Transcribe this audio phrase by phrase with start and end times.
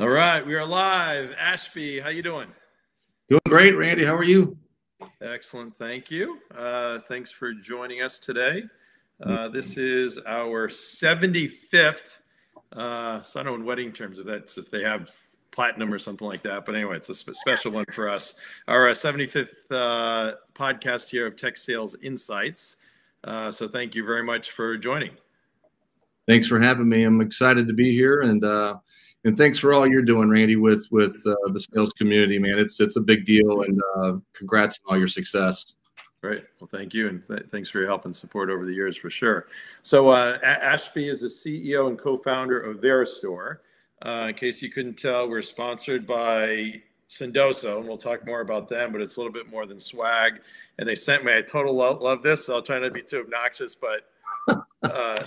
[0.00, 1.34] All right, we are live.
[1.38, 2.48] Ashby, how you doing?
[3.28, 4.02] Doing great, Randy.
[4.02, 4.56] How are you?
[5.20, 6.38] Excellent, thank you.
[6.56, 8.62] Uh, thanks for joining us today.
[9.22, 12.16] Uh, this is our 75th.
[12.72, 15.10] Uh, so I don't know in wedding terms if that's if they have
[15.50, 16.64] platinum or something like that.
[16.64, 18.36] But anyway, it's a sp- special one for us.
[18.68, 22.78] Our uh, 75th uh, podcast here of Tech Sales Insights.
[23.22, 25.10] Uh, so thank you very much for joining.
[26.26, 27.02] Thanks for having me.
[27.02, 28.76] I'm excited to be here, and uh,
[29.24, 32.58] and thanks for all you're doing, Randy, with with uh, the sales community, man.
[32.58, 35.76] It's it's a big deal, and uh, congrats on all your success.
[36.22, 36.44] Great.
[36.60, 39.08] Well, thank you, and th- thanks for your help and support over the years for
[39.08, 39.46] sure.
[39.82, 43.58] So, uh, Ashby is the CEO and co-founder of Veristor.
[44.04, 48.68] Uh, in case you couldn't tell, we're sponsored by Sendoso, and we'll talk more about
[48.68, 48.92] them.
[48.92, 50.40] But it's a little bit more than swag.
[50.78, 51.36] And they sent me.
[51.36, 52.46] I total love, love this.
[52.46, 54.08] So I'll try not to be too obnoxious, but
[54.48, 54.56] uh,
[55.16, 55.26] Send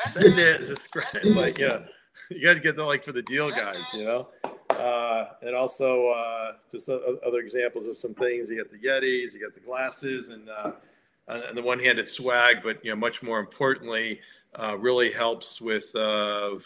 [0.00, 0.62] Send, send it.
[0.62, 0.66] it.
[0.66, 1.84] Just it's like yeah, you
[2.42, 4.28] got to get that like for the deal guys, you know.
[4.70, 8.50] Uh, and also uh, just other examples of some things.
[8.50, 10.72] You got the Yetis, you got the glasses, and uh,
[11.28, 14.20] on the one hand, it's swag, but you know, much more importantly,
[14.54, 16.56] uh, really helps with uh,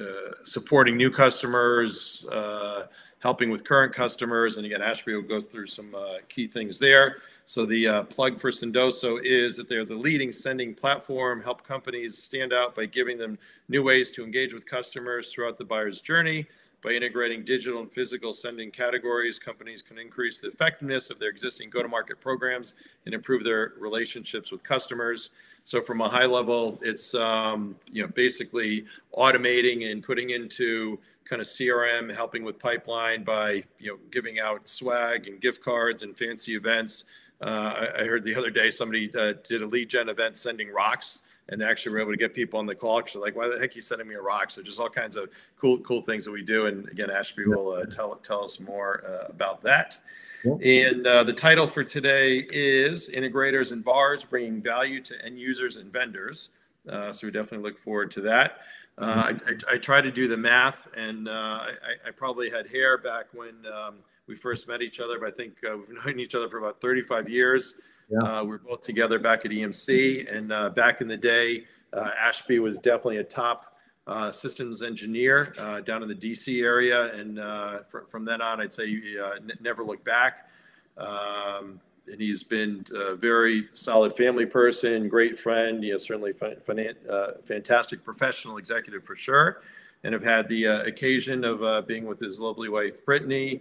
[0.00, 0.04] uh,
[0.44, 2.86] supporting new customers, uh,
[3.18, 7.18] helping with current customers, and again, Ashby will go through some uh, key things there.
[7.52, 12.16] So the uh, plug for Sendoso is that they're the leading sending platform, help companies
[12.16, 13.36] stand out by giving them
[13.68, 16.46] new ways to engage with customers throughout the buyer's journey.
[16.82, 21.68] By integrating digital and physical sending categories, companies can increase the effectiveness of their existing
[21.68, 25.28] go-to-market programs and improve their relationships with customers.
[25.64, 31.42] So, from a high level, it's um, you know basically automating and putting into kind
[31.42, 36.16] of CRM, helping with pipeline by you know giving out swag and gift cards and
[36.16, 37.04] fancy events.
[37.42, 40.72] Uh, I, I heard the other day somebody uh, did a lead gen event sending
[40.72, 43.36] rocks and they actually were able to get people on the call because they're like,
[43.36, 44.50] why the heck are you sending me a rock?
[44.50, 46.66] So just all kinds of cool, cool things that we do.
[46.66, 49.98] And again, Ashby will uh, tell, tell us more uh, about that.
[50.44, 55.76] And uh, the title for today is Integrators and Bars Bringing Value to End Users
[55.76, 56.48] and Vendors.
[56.88, 58.58] Uh, so we definitely look forward to that.
[58.98, 62.66] Uh, I, I, I try to do the math, and uh, I, I probably had
[62.66, 63.96] hair back when um,
[64.32, 66.80] we first met each other, but I think uh, we've known each other for about
[66.80, 67.74] 35 years.
[68.08, 68.18] Yeah.
[68.20, 72.58] Uh, we're both together back at EMC, and uh, back in the day, uh, Ashby
[72.58, 73.76] was definitely a top
[74.06, 78.60] uh, systems engineer uh, down in the DC area, and uh, fr- from then on,
[78.60, 78.84] I'd say
[79.22, 80.48] uh, n- never look back.
[80.96, 81.78] Um,
[82.10, 85.84] and he's been a very solid family person, great friend.
[85.84, 89.62] You know, certainly fin- finan- uh, fantastic professional executive for sure.
[90.04, 93.60] And have had the uh, occasion of uh, being with his lovely wife Brittany.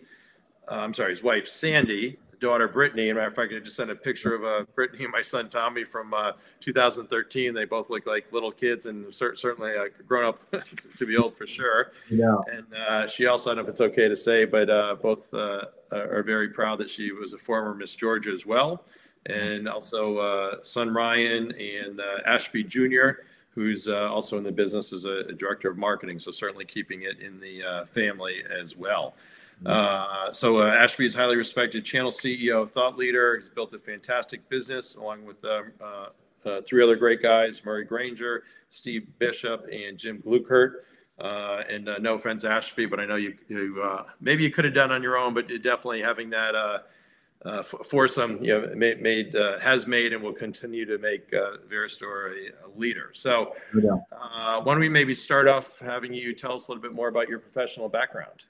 [0.69, 3.09] Uh, I'm sorry, his wife Sandy, daughter Brittany.
[3.09, 5.47] And matter of fact, I just sent a picture of uh, Brittany and my son
[5.49, 7.53] Tommy from uh, 2013.
[7.53, 10.39] They both look like little kids, and cer- certainly uh, grown up
[10.97, 11.93] to be old for sure.
[12.09, 12.35] Yeah.
[12.51, 15.33] And uh, she also, I don't know if it's okay to say, but uh, both
[15.33, 18.83] uh, are very proud that she was a former Miss Georgia as well.
[19.27, 23.21] And also, uh, son Ryan and uh, Ashby Jr.,
[23.53, 26.17] who's uh, also in the business as a, a director of marketing.
[26.17, 29.13] So, certainly keeping it in the uh, family as well.
[29.65, 33.35] Uh, so, uh, Ashby is highly respected channel CEO, thought leader.
[33.35, 36.05] He's built a fantastic business along with um, uh,
[36.45, 40.73] uh, three other great guys Murray Granger, Steve Bishop, and Jim Glukert.
[41.19, 44.65] Uh, and uh, no offense, Ashby, but I know you, you uh, maybe you could
[44.65, 46.79] have done on your own, but definitely having that uh,
[47.45, 51.57] uh, foursome, you know, made, made uh, has made and will continue to make uh,
[51.69, 53.11] Veristor a, a leader.
[53.13, 56.93] So, uh, why don't we maybe start off having you tell us a little bit
[56.93, 58.43] more about your professional background?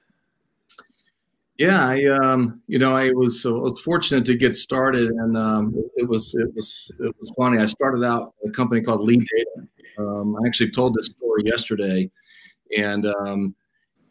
[1.62, 5.38] Yeah, I um, you know, I was so I was fortunate to get started, and
[5.38, 7.60] um, it was it was it was funny.
[7.60, 9.68] I started out a company called Lee Data.
[10.00, 12.10] Um, I actually told this story yesterday,
[12.76, 13.54] and um,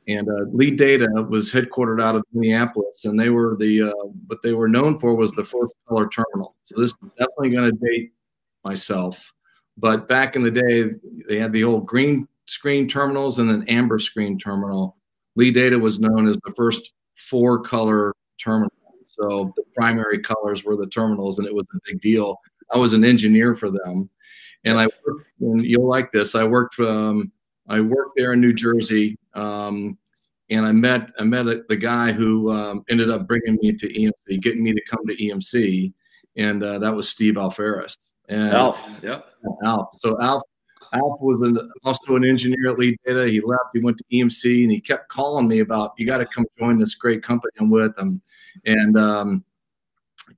[0.07, 4.43] and uh, Lee Data was headquartered out of Minneapolis, and they were the uh, what
[4.43, 6.55] they were known for was the first color terminal.
[6.63, 8.13] So this is definitely going to date
[8.63, 9.33] myself,
[9.77, 10.93] but back in the day,
[11.29, 14.99] they had the old green screen terminals and an amber screen terminal.
[15.35, 16.93] Lee Data was known as the first
[17.29, 18.73] four color terminal.
[19.05, 22.37] So the primary colors were the terminals, and it was a big deal.
[22.73, 24.09] I was an engineer for them,
[24.65, 25.27] and I worked.
[25.41, 26.35] And you'll like this.
[26.35, 26.79] I worked.
[26.81, 27.33] Um,
[27.69, 29.99] I worked there in New Jersey, um,
[30.49, 31.11] and I met.
[31.19, 34.73] I met a, the guy who um, ended up bringing me to EMC, getting me
[34.73, 35.93] to come to EMC,
[36.37, 37.97] and uh, that was Steve Alferis.
[38.29, 39.21] And Alf, yeah.
[39.65, 39.89] Alf.
[39.99, 40.43] So Alf,
[40.93, 43.29] Alf was an, also an engineer at Lee Data.
[43.29, 43.71] He left.
[43.73, 46.79] He went to EMC, and he kept calling me about you got to come join
[46.79, 47.93] this great company I'm with.
[47.99, 48.21] Um,
[48.67, 49.45] and um,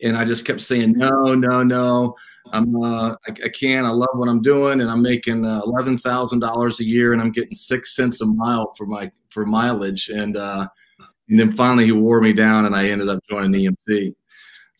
[0.02, 2.16] and I just kept saying no, no, no.
[2.52, 3.86] I'm uh, I, I can't.
[3.86, 7.22] I love what I'm doing, and I'm making uh, eleven thousand dollars a year, and
[7.22, 10.66] I'm getting six cents a mile for my for mileage, and uh,
[11.28, 14.14] and then finally he wore me down, and I ended up joining EMC.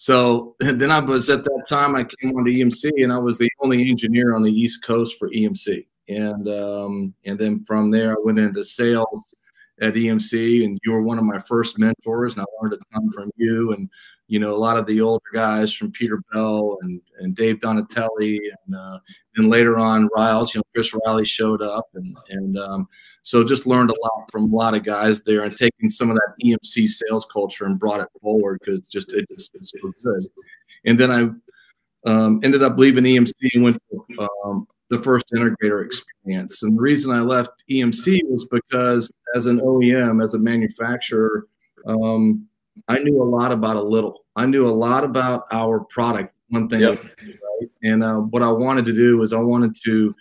[0.02, 3.38] So then I was at that time I came on to EMC, and I was
[3.38, 8.10] the only engineer on the East Coast for EMC, and um, and then from there
[8.10, 9.32] I went into sales
[9.80, 13.12] at EMC, and you were one of my first mentors, and I learned a ton
[13.12, 13.74] from you.
[13.74, 13.88] And
[14.32, 18.40] you know, a lot of the older guys from Peter Bell and and Dave Donatelli,
[18.66, 18.98] and uh,
[19.36, 22.88] and later on Riles, you know, Chris Riley showed up, and and um,
[23.20, 26.16] so just learned a lot from a lot of guys there, and taking some of
[26.16, 30.26] that EMC sales culture and brought it forward because just it just it's so good.
[30.86, 35.84] And then I um, ended up leaving EMC and went to um, the first integrator
[35.84, 36.62] experience.
[36.62, 41.48] And the reason I left EMC was because as an OEM, as a manufacturer,
[41.86, 42.48] um,
[42.88, 44.24] I knew a lot about a little.
[44.36, 46.32] I knew a lot about our product.
[46.48, 47.02] One thing, yep.
[47.02, 47.70] right?
[47.82, 50.14] And uh, what I wanted to do was I wanted to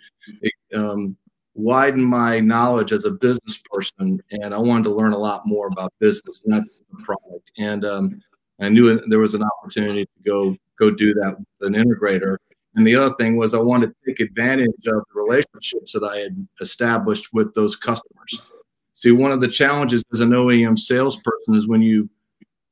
[0.74, 1.16] um,
[1.54, 5.68] widen my knowledge as a business person, and I wanted to learn a lot more
[5.68, 7.52] about business, not just the product.
[7.58, 8.22] And um,
[8.60, 12.36] I knew there was an opportunity to go go do that with an integrator.
[12.74, 16.18] And the other thing was I wanted to take advantage of the relationships that I
[16.18, 18.40] had established with those customers.
[18.94, 22.08] See, one of the challenges as an OEM salesperson is when you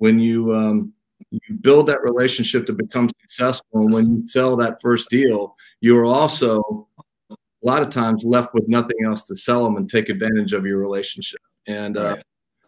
[0.01, 0.93] when you um,
[1.31, 5.97] you build that relationship to become successful, and when you sell that first deal, you
[5.99, 6.89] are also
[7.31, 10.65] a lot of times left with nothing else to sell them and take advantage of
[10.65, 11.41] your relationship.
[11.67, 12.17] And uh,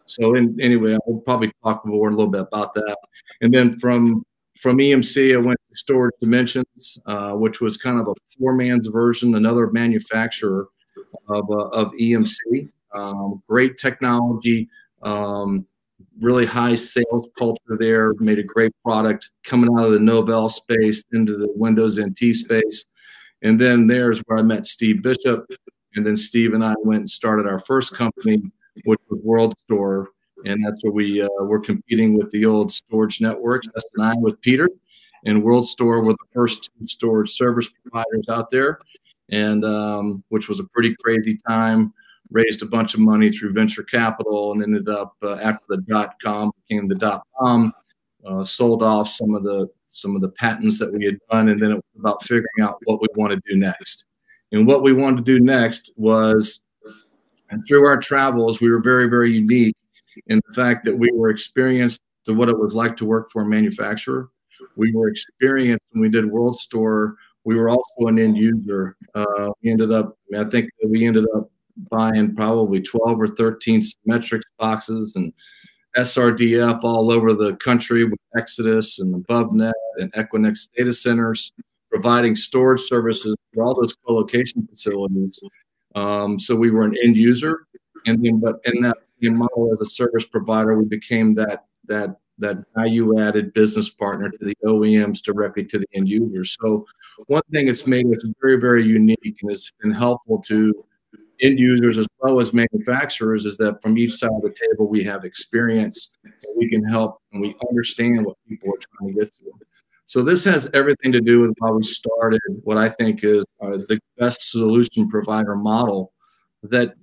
[0.05, 2.97] so, in, anyway, I'll probably talk more a little bit about that.
[3.41, 4.23] And then from
[4.55, 8.87] from EMC, I went to Storage Dimensions, uh, which was kind of a four man's
[8.87, 10.67] version, another manufacturer
[11.27, 12.69] of, uh, of EMC.
[12.93, 14.69] Um, great technology,
[15.01, 15.65] um,
[16.23, 21.03] really high sales culture there, made a great product coming out of the Novell space
[21.11, 22.85] into the Windows NT space.
[23.41, 25.45] And then there's where I met Steve Bishop.
[25.95, 28.41] And then Steve and I went and started our first company,
[28.85, 30.09] which was World Store
[30.45, 34.69] and that's where we uh, were competing with the old storage networks, S&I with Peter,
[35.25, 38.79] and WorldStor were the first two storage service providers out there,
[39.29, 41.93] and um, which was a pretty crazy time.
[42.33, 46.15] Raised a bunch of money through venture capital and ended up uh, after the dot
[46.19, 47.71] com became the dot com.
[48.25, 51.61] Uh, sold off some of the some of the patents that we had done, and
[51.61, 54.05] then it was about figuring out what we want to do next.
[54.51, 56.61] And what we wanted to do next was,
[57.51, 59.77] and through our travels, we were very very unique
[60.25, 63.43] in the fact that we were experienced to what it was like to work for
[63.43, 64.29] a manufacturer.
[64.75, 67.13] We were experienced when we did WorldStor.
[67.43, 68.95] We were also an end user.
[69.13, 71.51] Uh, we ended up, I think we ended up
[71.89, 75.33] buying probably 12 or 13 Symmetrix boxes and
[75.97, 81.51] SRDF all over the country with Exodus and AboveNet and Equinix data centers,
[81.91, 85.39] providing storage services for all those co-location facilities.
[85.95, 87.67] Um, so we were an end user,
[88.07, 92.57] and then but in that model as a service provider, we became that that that
[92.75, 96.57] value added business partner to the OEMs directly to the end users.
[96.59, 96.85] So
[97.27, 100.73] one thing it's made us very, very unique and has been helpful to
[101.41, 105.03] end users as well as manufacturers is that from each side of the table we
[105.03, 109.33] have experience and we can help and we understand what people are trying to get
[109.33, 109.51] to.
[110.05, 113.77] So this has everything to do with how we started what I think is uh,
[113.87, 116.13] the best solution provider model
[116.63, 116.93] that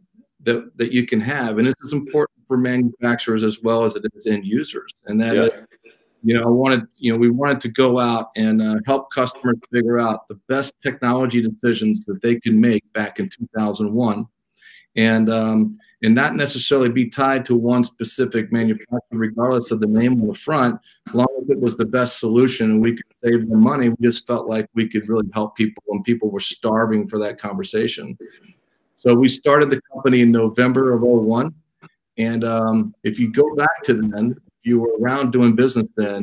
[0.42, 1.58] that, that you can have.
[1.58, 4.92] And this is important for manufacturers as well as it is end users.
[5.06, 5.48] And that, yeah.
[6.22, 9.56] You know, I wanted, you know, we wanted to go out and uh, help customers
[9.72, 14.26] figure out the best technology decisions that they can make back in 2001.
[14.96, 20.20] And, um, and not necessarily be tied to one specific manufacturer, regardless of the name
[20.20, 23.48] on the front, as long as it was the best solution and we could save
[23.48, 23.90] them money.
[23.90, 27.38] We just felt like we could really help people when people were starving for that
[27.38, 28.16] conversation.
[28.96, 31.54] So we started the company in November of 01.
[32.16, 36.22] And um, if you go back to then, you were around doing business then,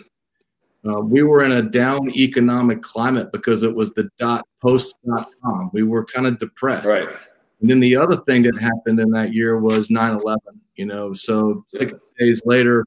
[0.87, 5.27] uh, we were in a down economic climate because it was the dot post dot
[5.43, 5.69] com.
[5.73, 6.85] We were kind of depressed.
[6.85, 7.09] Right.
[7.61, 10.39] And then the other thing that happened in that year was 9 11,
[10.75, 11.13] you know.
[11.13, 12.85] So six days later,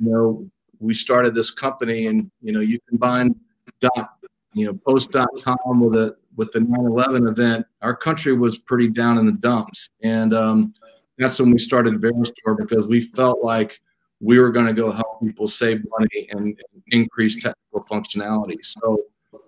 [0.00, 0.50] you know,
[0.80, 3.34] we started this company and, you know, you combine
[3.80, 4.16] dot,
[4.54, 8.88] you know, post dot com with a with the 9/11 event, our country was pretty
[8.88, 10.74] down in the dumps, and um,
[11.18, 13.80] that's when we started Veristor because we felt like
[14.20, 18.64] we were going to go help people save money and, and, increase technical functionality.
[18.64, 18.98] So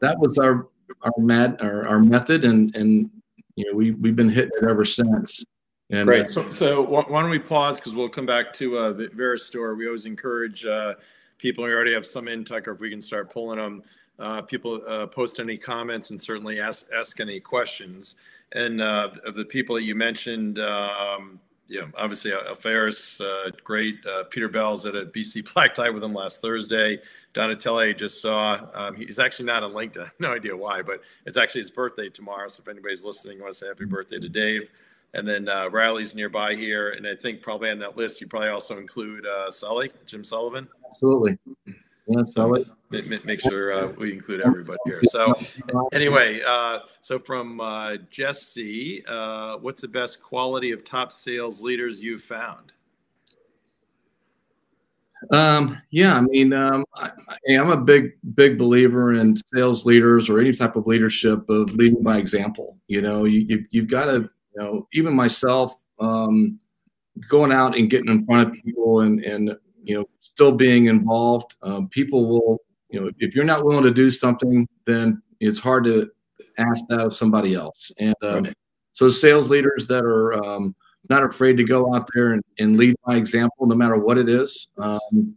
[0.00, 0.68] that was our
[1.02, 3.10] our, med, our, our method, and and
[3.54, 5.44] you know we we've been hitting it ever since.
[5.90, 6.26] And, Great.
[6.26, 9.76] Uh, so, so why don't we pause because we'll come back to uh, Veristor.
[9.76, 10.94] We always encourage uh,
[11.38, 13.82] people we already have some in Tucker if we can start pulling them
[14.18, 18.16] uh, people uh, post any comments and certainly ask ask any questions
[18.52, 24.04] and uh, of the people that you mentioned um, yeah, obviously Alferis, uh, great.
[24.06, 26.98] Uh, Peter Bell's at a BC Black Tie with him last Thursday.
[27.34, 28.58] Donatelli just saw.
[28.74, 30.10] Um, he's actually not on LinkedIn.
[30.18, 32.48] No idea why, but it's actually his birthday tomorrow.
[32.48, 34.70] So if anybody's listening, I want to say happy birthday to Dave.
[35.14, 38.48] And then uh, Riley's nearby here, and I think probably on that list you probably
[38.48, 40.68] also include uh, Sully, Jim Sullivan.
[40.86, 41.38] Absolutely.
[42.08, 45.00] That's so make sure uh, we include everybody here.
[45.10, 45.34] So
[45.92, 52.00] anyway, uh, so from uh, Jesse, uh, what's the best quality of top sales leaders
[52.00, 52.72] you've found?
[55.32, 57.10] Um, yeah, I mean, um, I,
[57.48, 62.02] am a big, big believer in sales leaders or any type of leadership of leading
[62.02, 62.78] by example.
[62.86, 66.58] You know, you, you have got to, you know, even myself, um,
[67.28, 69.56] going out and getting in front of people and and
[69.88, 71.56] you know still being involved.
[71.62, 72.58] Um, people will,
[72.90, 76.10] you know, if you're not willing to do something, then it's hard to
[76.58, 77.90] ask that of somebody else.
[77.98, 78.54] And um, right.
[78.92, 80.76] so sales leaders that are um,
[81.08, 84.28] not afraid to go out there and, and, lead by example, no matter what it
[84.28, 85.34] is, um,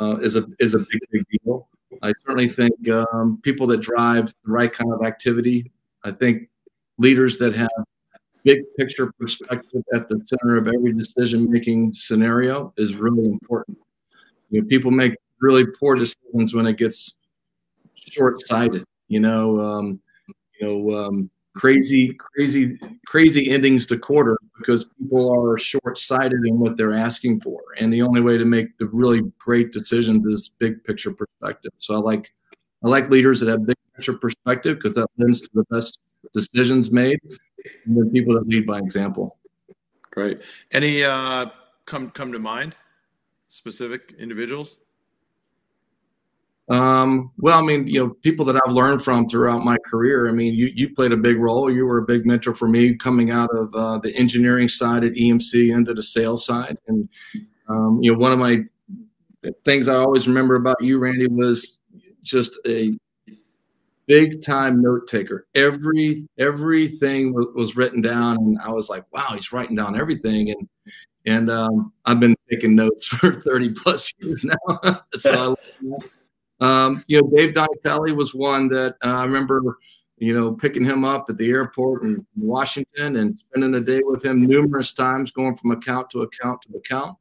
[0.00, 1.68] uh, is a is a big big deal.
[2.00, 5.70] I certainly think um, people that drive the right kind of activity.
[6.02, 6.48] I think
[6.96, 7.68] leaders that have
[8.44, 13.78] big picture perspective at the center of every decision making scenario is really important.
[14.50, 17.14] You know, people make really poor decisions when it gets
[17.94, 18.84] short sighted.
[19.08, 20.00] You know, um,
[20.60, 26.58] you know, um, crazy, crazy, crazy endings to quarter because people are short sighted in
[26.58, 30.50] what they're asking for, and the only way to make the really great decisions is
[30.58, 31.72] big picture perspective.
[31.78, 32.32] So I like,
[32.84, 36.00] I like leaders that have big picture perspective because that lends to the best
[36.32, 37.18] decisions made
[37.84, 39.36] and then people that lead by example.
[40.10, 40.40] Great.
[40.70, 41.46] Any uh,
[41.86, 42.76] come come to mind?
[43.48, 44.78] Specific individuals?
[46.68, 50.28] Um, well, I mean, you know, people that I've learned from throughout my career.
[50.28, 51.70] I mean, you you played a big role.
[51.70, 55.12] You were a big mentor for me coming out of uh, the engineering side at
[55.12, 56.78] EMC into the sales side.
[56.88, 57.08] And
[57.68, 58.64] um, you know, one of my
[59.64, 61.80] things I always remember about you, Randy, was
[62.22, 62.92] just a
[64.12, 65.46] big time note taker.
[65.54, 70.50] Every everything was, was, written down, and I was like, "Wow, he's writing down everything."
[70.50, 70.68] And
[71.24, 75.00] and um, I've been taking notes for thirty plus years now.
[75.14, 75.56] so,
[76.60, 79.78] um, you know, Dave Donatelli was one that uh, I remember.
[80.18, 84.24] You know, picking him up at the airport in Washington and spending a day with
[84.24, 87.18] him numerous times, going from account to account to account.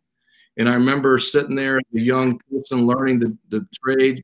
[0.58, 4.24] And I remember sitting there as a young person learning the, the trade.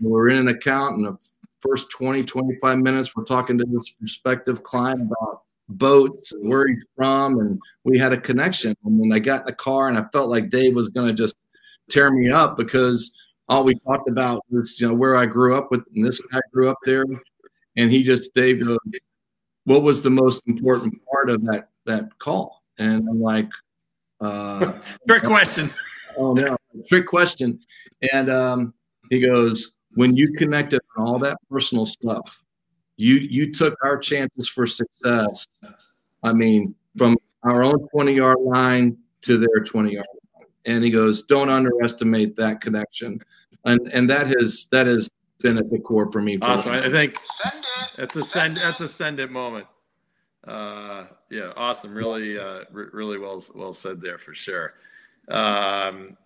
[0.00, 1.16] We were in an account, and a
[1.60, 6.84] first 20, 25 minutes, we're talking to this prospective client about boats and where he's
[6.96, 7.38] from.
[7.38, 8.74] And we had a connection.
[8.84, 11.14] And when I got in the car and I felt like Dave was going to
[11.14, 11.36] just
[11.88, 13.16] tear me up because
[13.48, 16.40] all we talked about was, you know, where I grew up with, and this guy
[16.52, 17.04] grew up there.
[17.76, 18.78] And he just, Dave goes,
[19.64, 22.62] what was the most important part of that, that call?
[22.78, 23.50] And I'm like,
[24.20, 24.72] uh,
[25.08, 25.70] trick question.
[26.16, 26.56] Oh no,
[26.88, 27.60] trick question.
[28.12, 28.74] And um,
[29.10, 32.42] he goes, when you connected on all that personal stuff,
[32.96, 35.46] you you took our chances for success.
[36.22, 40.06] I mean, from our own 20 yard line to their 20 yard
[40.36, 40.46] line.
[40.66, 43.20] And he goes, don't underestimate that connection.
[43.64, 45.08] And and that has that has
[45.40, 46.36] been at the core for me.
[46.36, 46.72] For awesome.
[46.72, 47.18] I think
[47.96, 49.66] that's a send that's a send it moment.
[50.46, 51.94] Uh, yeah, awesome.
[51.94, 54.74] Really, uh, really well well said there for sure.
[55.28, 56.16] Um,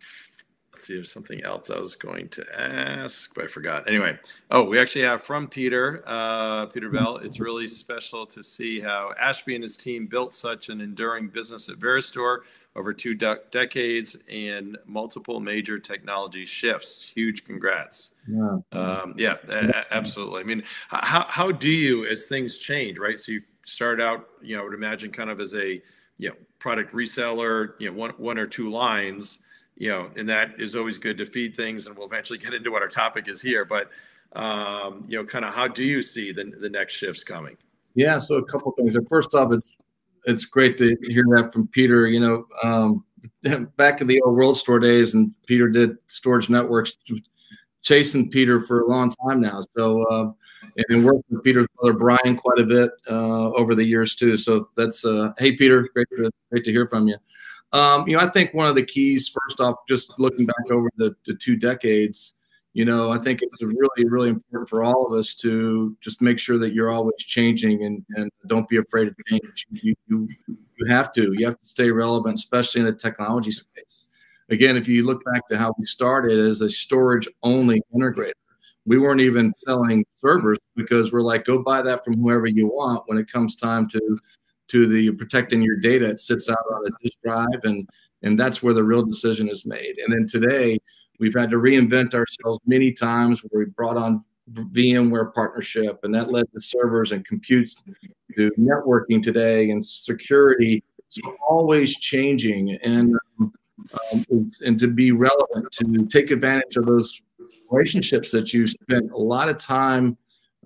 [0.74, 3.88] let's see, there's something else I was going to ask, but I forgot.
[3.88, 4.18] Anyway,
[4.50, 7.18] oh, we actually have from Peter, uh, Peter Bell.
[7.18, 11.68] It's really special to see how Ashby and his team built such an enduring business
[11.68, 12.40] at Veristor
[12.74, 17.08] over two de- decades and multiple major technology shifts.
[17.14, 18.12] Huge congrats.
[18.28, 20.40] Yeah, um, yeah, a- absolutely.
[20.40, 23.18] I mean, how, how do you, as things change, right?
[23.18, 25.80] So you start out, you know, I would imagine kind of as a,
[26.18, 29.38] you know, product reseller, you know, one, one or two lines
[29.76, 31.86] you know, and that is always good to feed things.
[31.86, 33.64] And we'll eventually get into what our topic is here.
[33.64, 33.90] But,
[34.34, 37.56] um, you know, kind of how do you see the, the next shifts coming?
[37.94, 38.18] Yeah.
[38.18, 38.96] So a couple things.
[39.08, 39.76] First off, it's,
[40.24, 42.06] it's great to hear that from Peter.
[42.06, 43.04] You know, um,
[43.76, 46.96] back in the old WorldStor days, and Peter did storage networks,
[47.82, 49.60] chasing Peter for a long time now.
[49.76, 50.32] So, uh,
[50.88, 54.36] and worked with Peter's brother Brian quite a bit uh, over the years too.
[54.36, 57.16] So that's uh, hey Peter, great to great to hear from you.
[57.74, 60.88] Um, you know, I think one of the keys, first off, just looking back over
[60.96, 62.34] the, the two decades,
[62.72, 66.38] you know, I think it's really, really important for all of us to just make
[66.38, 69.66] sure that you're always changing and, and don't be afraid of change.
[69.70, 71.32] You, you, you have to.
[71.36, 74.08] You have to stay relevant, especially in the technology space.
[74.50, 78.32] again, if you look back to how we started as a storage only integrator,
[78.86, 83.02] we weren't even selling servers because we're like, go buy that from whoever you want.
[83.06, 84.18] When it comes time to
[84.74, 87.88] to the protecting your data, it sits out on a disk drive, and
[88.22, 89.98] and that's where the real decision is made.
[89.98, 90.78] And then today,
[91.20, 96.32] we've had to reinvent ourselves many times where we brought on VMware partnership, and that
[96.32, 97.76] led to servers and computes
[98.36, 100.82] to networking today and security.
[101.08, 103.52] So always changing, and um,
[104.64, 107.22] and to be relevant, to take advantage of those
[107.70, 110.16] relationships that you spent a lot of time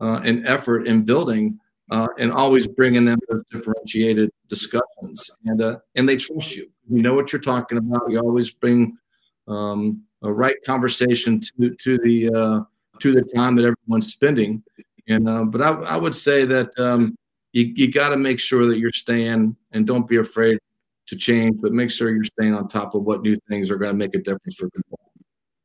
[0.00, 1.58] uh, and effort in building,
[1.90, 6.68] uh, and always bringing them to differentiated discussions, and uh, and they trust you.
[6.88, 8.10] You know what you're talking about.
[8.10, 8.96] You always bring
[9.46, 12.60] um, a right conversation to to the uh,
[13.00, 14.62] to the time that everyone's spending.
[15.08, 17.16] And uh, but I, I would say that um,
[17.52, 20.58] you you got to make sure that you're staying and don't be afraid
[21.06, 23.90] to change, but make sure you're staying on top of what new things are going
[23.90, 24.98] to make a difference for people.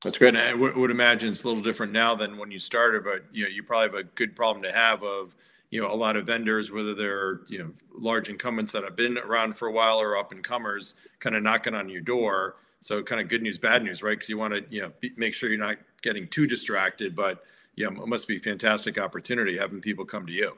[0.01, 0.35] That's great.
[0.35, 3.49] I would imagine it's a little different now than when you started, but you know
[3.49, 5.35] you probably have a good problem to have of
[5.73, 9.17] you know a lot of vendors, whether they're you know large incumbents that have been
[9.17, 13.01] around for a while or up and comers, kind of knocking on your door so
[13.01, 14.11] kind of good news, bad news, right?
[14.11, 17.15] Because you want to, you know, be, make sure you're not getting too distracted.
[17.15, 17.43] But
[17.75, 20.57] yeah, it must be a fantastic opportunity having people come to you.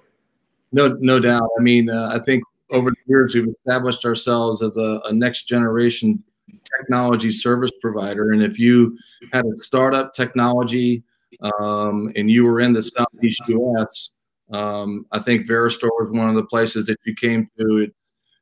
[0.72, 1.48] No, no doubt.
[1.58, 5.44] I mean, uh, I think over the years we've established ourselves as a, a next
[5.44, 6.24] generation
[6.80, 8.32] technology service provider.
[8.32, 8.98] And if you
[9.32, 11.04] had a startup technology
[11.60, 14.12] um, and you were in the Southeast US,
[14.52, 17.78] um, I think Veristor was one of the places that you came to.
[17.80, 17.96] It,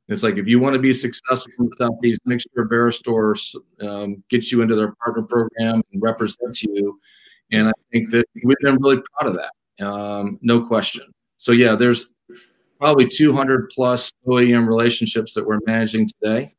[0.09, 3.35] it's like if you want to be successful in the Southeast, make sure Veristor
[3.81, 6.99] um, gets you into their partner program and represents you.
[7.51, 11.05] And I think that we've been really proud of that, um, no question.
[11.37, 12.13] So yeah, there's
[12.79, 16.53] probably 200 plus OEM relationships that we're managing today,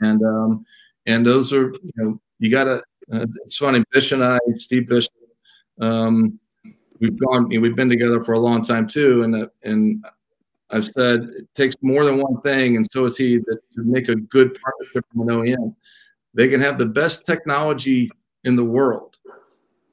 [0.00, 0.66] and um,
[1.06, 2.82] and those are you know you gotta.
[3.12, 5.08] Uh, it's funny, Bish and I, Steve Bish,
[5.80, 6.38] um,
[7.00, 10.04] we've gone, we've been together for a long time too, and uh, and
[10.70, 14.08] I've said it takes more than one thing, and so is he, that to make
[14.08, 15.74] a good partnership from an OEM.
[16.34, 18.10] They can have the best technology
[18.44, 19.16] in the world,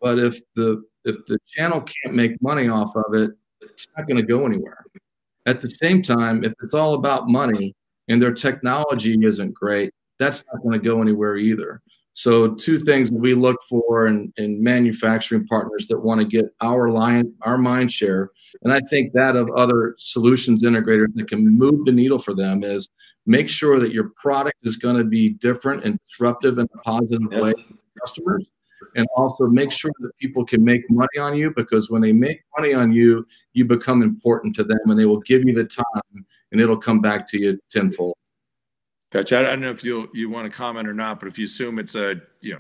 [0.02, 3.32] but if the if the channel can't make money off of it,
[3.62, 4.86] it's not going to go anywhere.
[5.46, 7.74] At the same time, if it's all about money
[8.10, 11.82] and their technology isn't great, that's not going to go anywhere either.
[12.18, 16.90] So two things we look for in, in manufacturing partners that want to get our
[16.90, 18.32] line, our mind share,
[18.64, 22.64] and I think that of other solutions integrators that can move the needle for them
[22.64, 22.90] is
[23.28, 27.22] make sure that your product is going to be different and disruptive in a positive
[27.34, 28.50] way for customers.
[28.96, 32.42] And also make sure that people can make money on you because when they make
[32.58, 36.26] money on you, you become important to them and they will give you the time
[36.52, 38.16] and it'll come back to you tenfold.
[39.10, 39.40] Gotcha.
[39.40, 41.80] I don't know if you you want to comment or not, but if you assume
[41.80, 42.60] it's a you know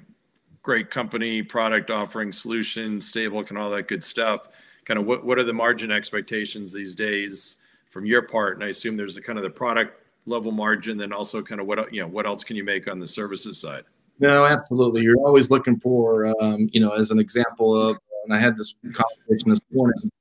[0.61, 4.47] great company, product offering, solution, stable, and all that good stuff,
[4.85, 7.57] kind of what what are the margin expectations these days
[7.89, 8.55] from your part?
[8.55, 11.67] And I assume there's a kind of the product level margin, then also kind of
[11.67, 13.83] what you know what else can you make on the services side?
[14.19, 15.01] No, absolutely.
[15.01, 17.97] You're always looking for um, you know as an example of.
[18.23, 20.11] And I had this conversation this morning.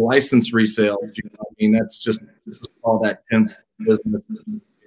[0.00, 0.96] License resale.
[1.02, 2.22] You know, I mean, that's just,
[2.82, 3.52] all that 10th
[3.84, 4.22] business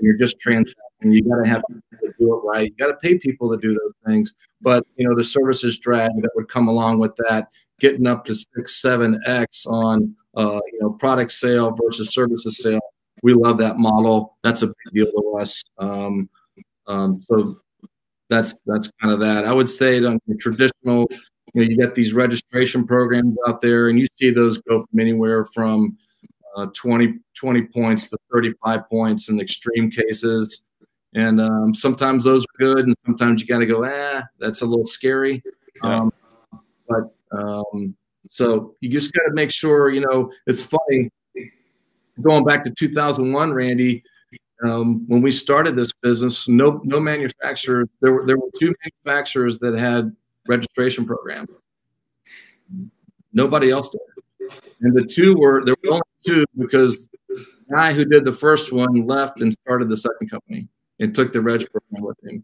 [0.05, 1.11] you're just transacting.
[1.11, 2.69] You got to have to do it right.
[2.69, 4.33] You got to pay people to do those things.
[4.61, 7.47] But you know the services drag that would come along with that,
[7.79, 12.79] getting up to six, seven x on uh, you know product sale versus services sale.
[13.23, 14.37] We love that model.
[14.43, 15.63] That's a big deal to us.
[15.77, 16.29] Um,
[16.87, 17.57] um, so
[18.29, 19.45] that's that's kind of that.
[19.45, 21.07] I would say on the traditional,
[21.53, 24.99] you know, you get these registration programs out there, and you see those go from
[24.99, 25.97] anywhere from
[26.55, 30.63] uh, 20, 20 points to 35 points in extreme cases.
[31.13, 34.65] And um, sometimes those are good, and sometimes you got to go, ah, that's a
[34.65, 35.41] little scary.
[35.81, 36.11] Um,
[36.89, 37.95] but um,
[38.27, 41.09] so you just got to make sure, you know, it's funny.
[42.21, 44.03] Going back to 2001, Randy,
[44.63, 47.85] um, when we started this business, no no manufacturer.
[47.99, 50.15] There were there were two manufacturers that had
[50.47, 51.49] registration programs.
[53.33, 53.99] Nobody else did
[54.81, 58.71] and the two were there were only two because the guy who did the first
[58.71, 60.67] one left and started the second company
[60.99, 62.43] and took the reg program with him.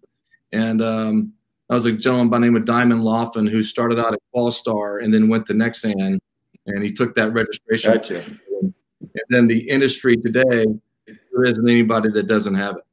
[0.51, 1.33] And um,
[1.69, 5.03] I was a gentleman by the name of Diamond Laughlin who started out at Qualstar
[5.03, 6.19] and then went to Nexsan,
[6.65, 7.93] and he took that registration.
[7.93, 8.23] Gotcha.
[8.59, 10.65] And then the industry today,
[11.05, 12.83] there isn't anybody that doesn't have it.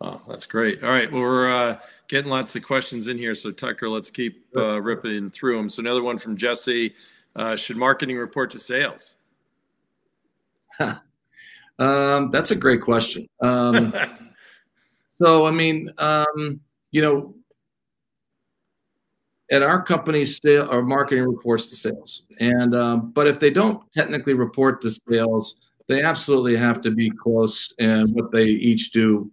[0.00, 0.82] Oh, that's great.
[0.84, 1.10] All right.
[1.10, 3.34] Well, we're uh, getting lots of questions in here.
[3.34, 5.68] So, Tucker, let's keep uh, ripping through them.
[5.68, 6.94] So, another one from Jesse.
[7.34, 9.16] Uh, should marketing report to sales?
[11.78, 13.28] um, that's a great question.
[13.40, 13.92] Um,
[15.22, 16.60] so, I mean, um,
[16.90, 17.34] you know,
[19.50, 23.80] at our company, sale our marketing reports to sales, and um, but if they don't
[23.92, 29.30] technically report to sales, they absolutely have to be close in what they each do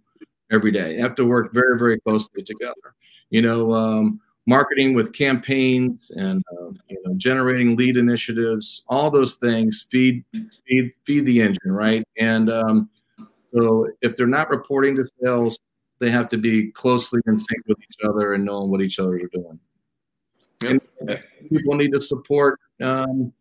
[0.50, 0.96] every day.
[0.96, 2.94] They have to work very, very closely together.
[3.30, 9.34] You know, um, marketing with campaigns and uh, you know generating lead initiatives, all those
[9.34, 10.24] things feed
[10.66, 12.04] feed feed the engine, right?
[12.18, 12.90] And um,
[13.54, 15.58] so if they're not reporting to sales,
[15.98, 19.16] they have to be closely in sync with each other and knowing what each other
[19.16, 19.58] are doing.
[20.62, 21.22] Yep.
[21.50, 23.32] people need to support um,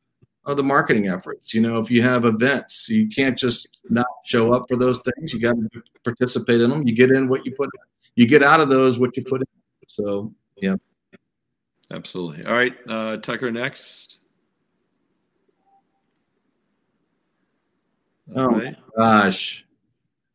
[0.46, 1.54] the marketing efforts.
[1.54, 5.34] You know, if you have events, you can't just not show up for those things.
[5.34, 6.86] You got to participate in them.
[6.86, 7.70] You get in what you put.
[8.16, 9.48] You get out of those what you put in.
[9.88, 10.76] So yeah.
[11.92, 12.46] Absolutely.
[12.46, 14.20] All right, uh, Tucker next.
[18.36, 18.76] All oh right.
[18.98, 19.66] gosh,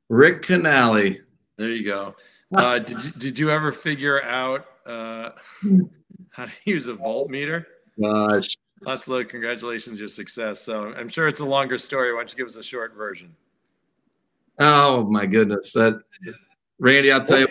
[0.08, 1.20] Rick Canali.
[1.56, 2.16] There you go.
[2.52, 5.30] Uh, did you, did you ever figure out uh,
[6.32, 7.64] how to use a voltmeter?
[8.02, 10.60] Gosh, lots of congratulations, your success.
[10.60, 12.12] So I'm sure it's a longer story.
[12.12, 13.36] Why don't you give us a short version?
[14.58, 16.02] Oh my goodness, that
[16.80, 17.48] Randy, I'll tell you.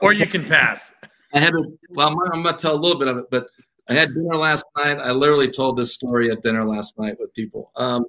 [0.00, 0.92] Or you can pass.
[1.34, 3.48] I had a, well, I'm, I'm going to tell a little bit of it, but
[3.88, 4.98] I had dinner last night.
[4.98, 7.70] I literally told this story at dinner last night with people.
[7.76, 8.04] Um,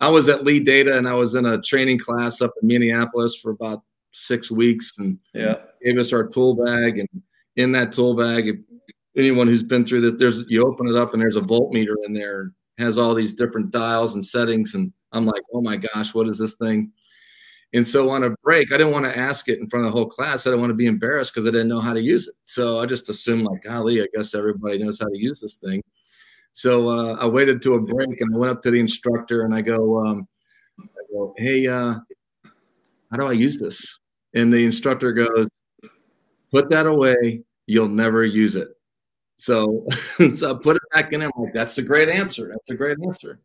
[0.00, 3.36] I was at Lee Data and I was in a training class up in Minneapolis
[3.36, 5.56] for about six weeks and yeah.
[5.82, 6.98] gave us our tool bag.
[6.98, 7.08] And
[7.56, 8.62] in that tool bag,
[9.16, 12.12] anyone who's been through this, there's you open it up and there's a voltmeter in
[12.12, 14.74] there, has all these different dials and settings.
[14.74, 16.90] And I'm like, oh my gosh, what is this thing?
[17.74, 19.98] And so on a break, I didn't want to ask it in front of the
[19.98, 20.46] whole class.
[20.46, 22.36] I didn't want to be embarrassed because I didn't know how to use it.
[22.44, 25.82] So I just assumed, like, golly, I guess everybody knows how to use this thing.
[26.52, 29.52] So uh, I waited to a break and I went up to the instructor and
[29.52, 30.28] I go, um,
[30.80, 31.96] I go, hey, uh,
[33.10, 33.98] how do I use this?
[34.34, 35.48] And the instructor goes,
[36.52, 37.42] put that away.
[37.66, 38.68] You'll never use it.
[39.34, 39.84] So,
[40.32, 41.22] so I put it back in.
[41.22, 42.50] I'm like, that's a great answer.
[42.52, 43.40] That's a great answer.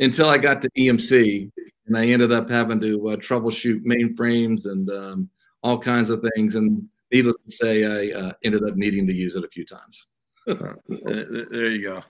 [0.00, 1.50] Until I got to EMC
[1.88, 5.30] and I ended up having to uh, troubleshoot mainframes and um,
[5.62, 6.54] all kinds of things.
[6.54, 10.06] And needless to say, I uh, ended up needing to use it a few times.
[10.46, 12.02] There you go.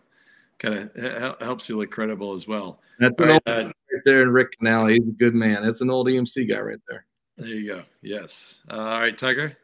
[0.59, 2.81] Kind of helps you look credible as well.
[2.99, 4.87] That's right, uh, right there in Rick Canal.
[4.87, 5.63] He's a good man.
[5.63, 7.07] That's an old EMC guy right there.
[7.37, 7.83] There you go.
[8.03, 8.63] Yes.
[8.69, 9.57] Uh, all right, Tiger.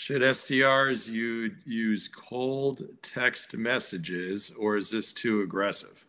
[0.00, 6.06] Should SDRs you use cold text messages or is this too aggressive?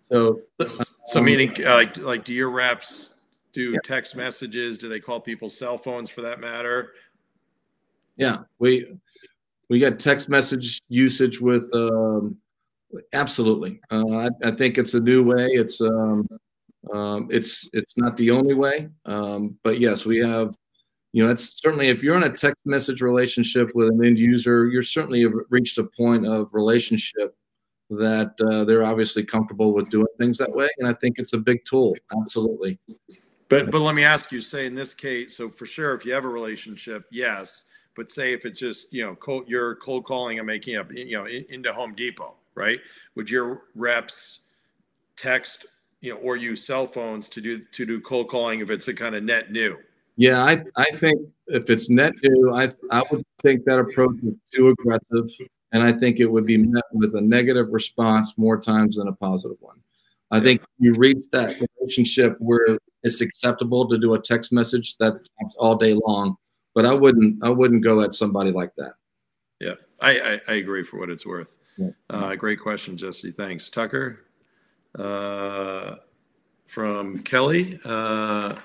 [0.00, 0.40] So,
[1.04, 3.14] so meaning uh, like, like do your reps
[3.52, 3.78] do yeah.
[3.84, 4.78] text messages?
[4.78, 6.94] Do they call people's cell phones for that matter?
[8.16, 8.92] Yeah, we
[9.70, 12.36] we got text message usage with um,
[13.12, 13.80] absolutely.
[13.92, 15.46] Uh, I, I, think it's a new way.
[15.52, 16.26] It's um,
[16.92, 20.52] um, it's it's not the only way, um, but yes, we have
[21.16, 24.66] you know, it's certainly if you're in a text message relationship with an end user,
[24.66, 27.34] you're certainly reached a point of relationship
[27.88, 31.38] that uh, they're obviously comfortable with doing things that way, and I think it's a
[31.38, 31.94] big tool.
[32.20, 32.78] Absolutely.
[33.48, 36.12] But but let me ask you, say in this case, so for sure, if you
[36.12, 37.64] have a relationship, yes.
[37.94, 41.16] But say if it's just you know cold, you're cold calling and making up you
[41.16, 42.80] know into Home Depot, right?
[43.14, 44.40] Would your reps
[45.16, 45.64] text
[46.02, 48.92] you know or use cell phones to do to do cold calling if it's a
[48.92, 49.78] kind of net new?
[50.16, 54.34] Yeah, I, I think if it's net new, I, I would think that approach is
[54.52, 55.28] too aggressive.
[55.72, 59.12] And I think it would be met with a negative response more times than a
[59.12, 59.76] positive one.
[60.30, 65.14] I think you reach that relationship where it's acceptable to do a text message that
[65.58, 66.36] all day long,
[66.74, 68.94] but I wouldn't I wouldn't go at somebody like that.
[69.60, 71.56] Yeah, I, I, I agree for what it's worth.
[71.78, 71.90] Yeah.
[72.10, 73.30] Uh, great question, Jesse.
[73.30, 74.24] Thanks, Tucker.
[74.98, 75.96] Uh,
[76.66, 77.78] from Kelly.
[77.84, 78.56] Uh,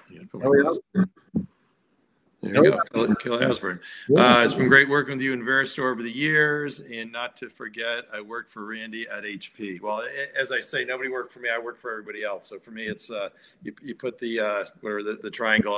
[2.42, 3.80] there you go, Kelly, Kelly Osborne.
[4.16, 7.50] Uh, it's been great working with you in Veristor over the years, and not to
[7.50, 9.80] forget, I worked for Randy at HP.
[9.80, 10.04] Well,
[10.36, 12.50] as I say, nobody worked for me; I worked for everybody else.
[12.50, 13.30] So for me, it's uh,
[13.62, 15.76] you, you put the uh, whatever the, the triangle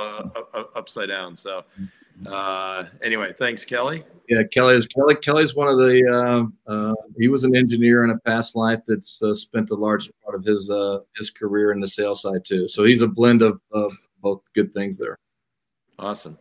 [0.74, 1.36] upside down.
[1.36, 1.64] So
[2.26, 4.04] uh, anyway, thanks, Kelly.
[4.28, 5.16] Yeah, Kelly is Kelly.
[5.16, 6.50] Kelly's one of the.
[6.66, 10.10] Uh, uh, he was an engineer in a past life that's uh, spent a large
[10.22, 12.66] part of his uh, his career in the sales side too.
[12.66, 15.18] So he's a blend of, of both good things there.
[15.98, 16.38] Awesome.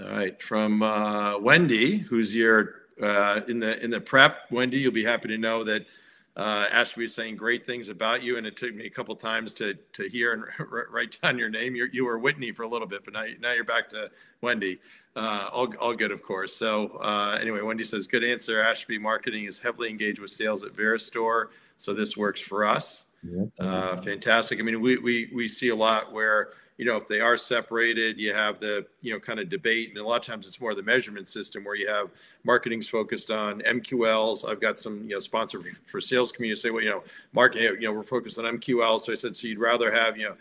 [0.00, 4.50] All right, from uh, Wendy, who's your uh, in the in the prep.
[4.50, 5.86] Wendy, you'll be happy to know that
[6.36, 9.52] uh, Ashby is saying great things about you, and it took me a couple times
[9.54, 10.44] to to hear and
[10.90, 11.74] write down your name.
[11.74, 14.10] You're, you were Whitney for a little bit, but now now you're back to
[14.42, 14.78] Wendy.
[15.14, 16.54] Uh, all all good, of course.
[16.54, 18.60] So uh, anyway, Wendy says good answer.
[18.60, 21.46] Ashby Marketing is heavily engaged with sales at Veristor,
[21.78, 23.06] so this works for us.
[23.22, 23.48] Yep.
[23.58, 24.60] Uh, fantastic.
[24.60, 28.18] I mean, we, we, we see a lot where, you know, if they are separated,
[28.18, 29.90] you have the, you know, kind of debate.
[29.90, 32.10] And a lot of times it's more the measurement system where you have
[32.44, 34.48] marketing's focused on MQLs.
[34.48, 37.88] I've got some, you know, sponsor for sales community say, well, you know, marketing, you
[37.88, 39.00] know, we're focused on MQL.
[39.00, 40.36] So I said, so you'd rather have, you know,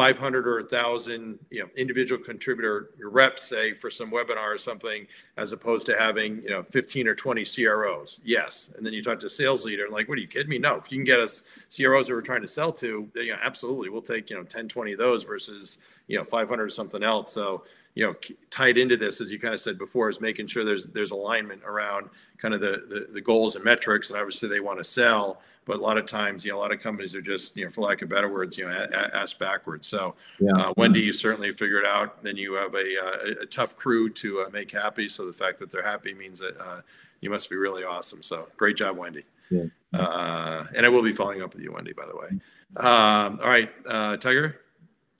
[0.00, 5.52] 500 or 1000 you know individual contributor reps say for some webinar or something as
[5.52, 8.72] opposed to having you know 15 or 20 CROs yes.
[8.78, 10.56] And then you talk to a sales leader and like what are you kidding me?
[10.56, 10.76] No.
[10.76, 13.90] If you can get us CROs that we're trying to sell to you know, absolutely
[13.90, 17.30] we'll take you know 10 20 of those versus you know 500 or something else.
[17.30, 18.14] So you know
[18.48, 21.60] tied into this as you kind of said before is making sure there's there's alignment
[21.66, 22.08] around
[22.38, 25.76] kind of the the, the goals and metrics and obviously they want to sell but
[25.76, 27.82] a lot of times, you know, a lot of companies are just, you know, for
[27.82, 29.86] lack of better words, you know, ass backwards.
[29.86, 30.52] So, yeah.
[30.52, 32.22] uh, Wendy, you certainly figured out.
[32.22, 35.08] Then you have a, uh, a tough crew to uh, make happy.
[35.08, 36.80] So the fact that they're happy means that uh,
[37.20, 38.22] you must be really awesome.
[38.22, 39.24] So great job, Wendy.
[39.50, 39.64] Yeah.
[39.92, 42.28] Uh, and I will be following up with you, Wendy, by the way.
[42.76, 44.60] Um, all right, uh, Tiger,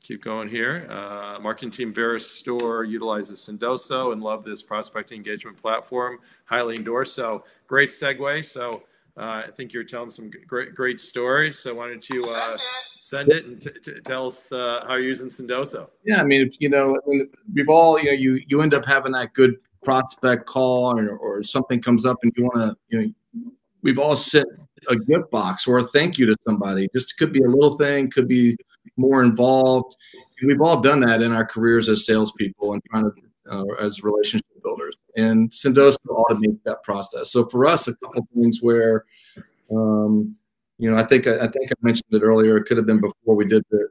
[0.03, 0.87] keep going here.
[1.43, 6.19] marketing team Veristor utilizes Sendoso and love this prospecting engagement platform.
[6.45, 7.15] Highly endorsed.
[7.15, 8.45] So great segue.
[8.45, 8.85] So
[9.17, 11.59] uh, I think you're telling some great great stories.
[11.59, 12.57] So why don't you uh,
[13.03, 15.91] send it and t- t- tell us uh, how you're using Sendoso?
[16.05, 16.99] Yeah, I mean, you know,
[17.53, 21.43] we've all you know you you end up having that good prospect call or, or
[21.43, 24.47] something comes up and you want to you know we've all sent
[24.89, 26.89] a gift box or a thank you to somebody.
[26.95, 28.57] Just could be a little thing, could be
[28.97, 29.97] more involved.
[30.43, 33.13] We've all done that in our careers as salespeople and trying to
[33.51, 34.95] uh, as relationship builders.
[35.17, 37.31] And Sendoso automates that process.
[37.31, 39.05] So for us, a couple things where,
[39.71, 40.37] um,
[40.79, 42.57] you know, I think I, think I mentioned it earlier.
[42.57, 43.89] It could have been before we did the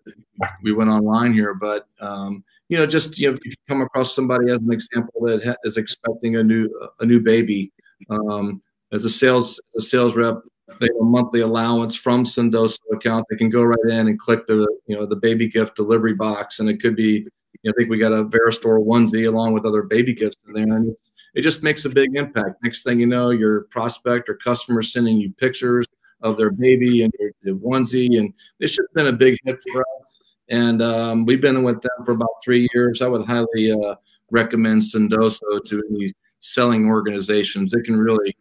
[0.64, 4.16] we went online here, but um, you know, just you know, if you come across
[4.16, 7.72] somebody as an example that ha- is expecting a new a new baby,
[8.10, 10.42] um, as a sales as a sales rep,
[10.80, 13.26] they have a monthly allowance from Sendoso account.
[13.30, 16.60] They can go right in and click the you know the baby gift delivery box,
[16.60, 17.28] and it could be
[17.68, 20.96] I think we got a Veristor onesie along with other baby gifts in there, and
[21.34, 22.64] it just makes a big impact.
[22.64, 25.86] Next thing you know, your prospect or customer sending you pictures
[26.22, 30.20] of their baby and their onesie, and it's just been a big hit for us.
[30.50, 33.02] And um, we've been with them for about three years.
[33.02, 33.96] I would highly uh,
[34.32, 37.74] recommend Sendoso to any selling organizations.
[37.74, 38.36] It can really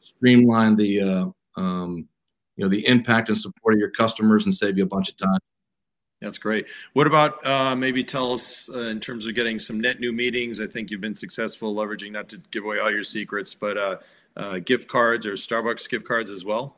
[0.00, 2.08] streamline the uh, um,
[2.56, 5.16] you know the impact and support of your customers and save you a bunch of
[5.16, 5.38] time.
[6.20, 6.66] That's great.
[6.92, 10.60] What about uh, maybe tell us uh, in terms of getting some net new meetings?
[10.60, 13.96] I think you've been successful leveraging, not to give away all your secrets, but uh,
[14.36, 16.76] uh gift cards or Starbucks gift cards as well.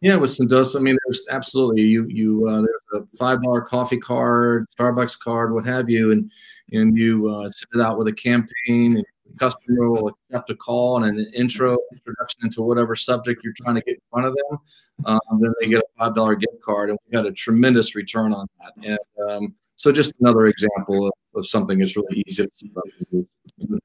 [0.00, 3.98] Yeah, with Sendoso, I mean, there's absolutely you you uh, there's a five dollar coffee
[3.98, 6.30] card, Starbucks card, what have you, and
[6.72, 9.04] and you uh, send it out with a campaign and
[9.38, 13.80] customer will accept a call and an intro introduction into whatever subject you're trying to
[13.82, 14.58] get in front of them.
[15.04, 18.32] Um, then they get a five dollar gift card, and we got a tremendous return
[18.32, 18.98] on that.
[19.18, 23.26] And um, so, just another example of, of something that's really easy to.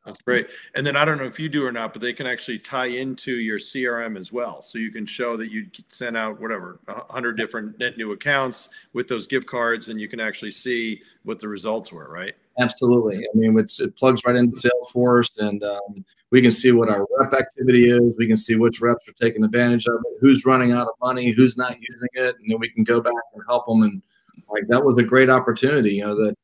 [0.06, 0.48] That's great.
[0.76, 2.88] And then I don't know if you do or not, but they can actually tie
[2.88, 4.62] into your CRM as well.
[4.62, 9.08] So you can show that you sent out whatever, 100 different net new accounts with
[9.08, 12.36] those gift cards, and you can actually see what the results were, right?
[12.58, 13.18] Absolutely.
[13.18, 17.34] I mean, it plugs right into Salesforce, and um, we can see what our rep
[17.34, 18.14] activity is.
[18.18, 21.32] We can see which reps are taking advantage of it, who's running out of money,
[21.32, 23.82] who's not using it, and then we can go back and help them.
[23.84, 24.02] And
[24.50, 25.96] like that was a great opportunity.
[25.96, 26.36] You know that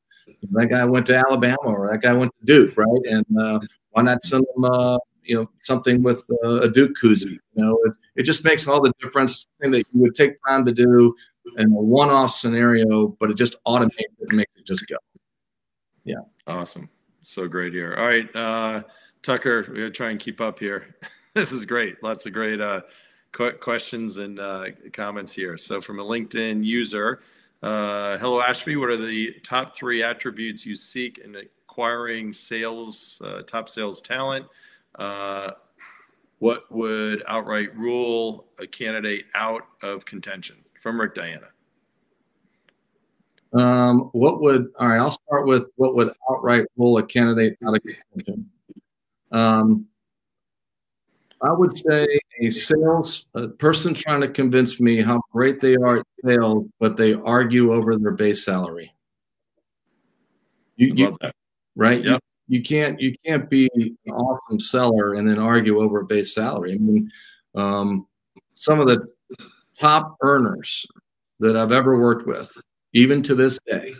[0.51, 3.01] that guy went to Alabama or that guy went to Duke, right?
[3.05, 3.59] And uh,
[3.91, 7.31] why not send them, uh, you know, something with uh, a Duke koozie?
[7.31, 9.45] You know, it, it just makes all the difference.
[9.61, 11.15] Something that you would take time to do
[11.57, 14.97] in a one-off scenario, but it just automates it and makes it just go.
[16.03, 16.21] Yeah.
[16.47, 16.89] Awesome.
[17.21, 17.95] So great here.
[17.97, 18.83] All right, uh,
[19.21, 20.95] Tucker, we gotta try and keep up here.
[21.33, 22.01] this is great.
[22.01, 22.81] Lots of great uh,
[23.31, 25.57] qu- questions and uh, comments here.
[25.57, 27.21] So from a LinkedIn user.
[27.61, 28.75] Uh, hello, Ashby.
[28.75, 34.47] What are the top three attributes you seek in acquiring sales, uh, top sales talent?
[34.95, 35.51] Uh,
[36.39, 40.57] what would outright rule a candidate out of contention?
[40.81, 41.49] From Rick Diana.
[43.53, 44.99] Um, what would all right?
[44.99, 48.49] I'll start with what would outright rule a candidate out of contention.
[49.31, 49.87] Um,
[51.41, 52.07] I would say
[52.39, 56.97] a sales a person trying to convince me how great they are at sales, but
[56.97, 58.93] they argue over their base salary.
[60.75, 61.17] You, you
[61.75, 62.03] right?
[62.03, 62.21] Yep.
[62.47, 66.33] You, you, can't you can't be an awesome seller and then argue over a base
[66.33, 66.73] salary.
[66.73, 67.11] I mean,
[67.55, 68.07] um,
[68.53, 69.07] some of the
[69.79, 70.85] top earners
[71.39, 72.51] that I've ever worked with,
[72.93, 73.93] even to this day,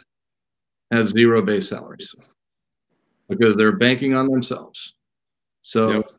[0.91, 2.13] have zero base salaries
[3.29, 4.95] because they're banking on themselves.
[5.61, 6.11] So yep.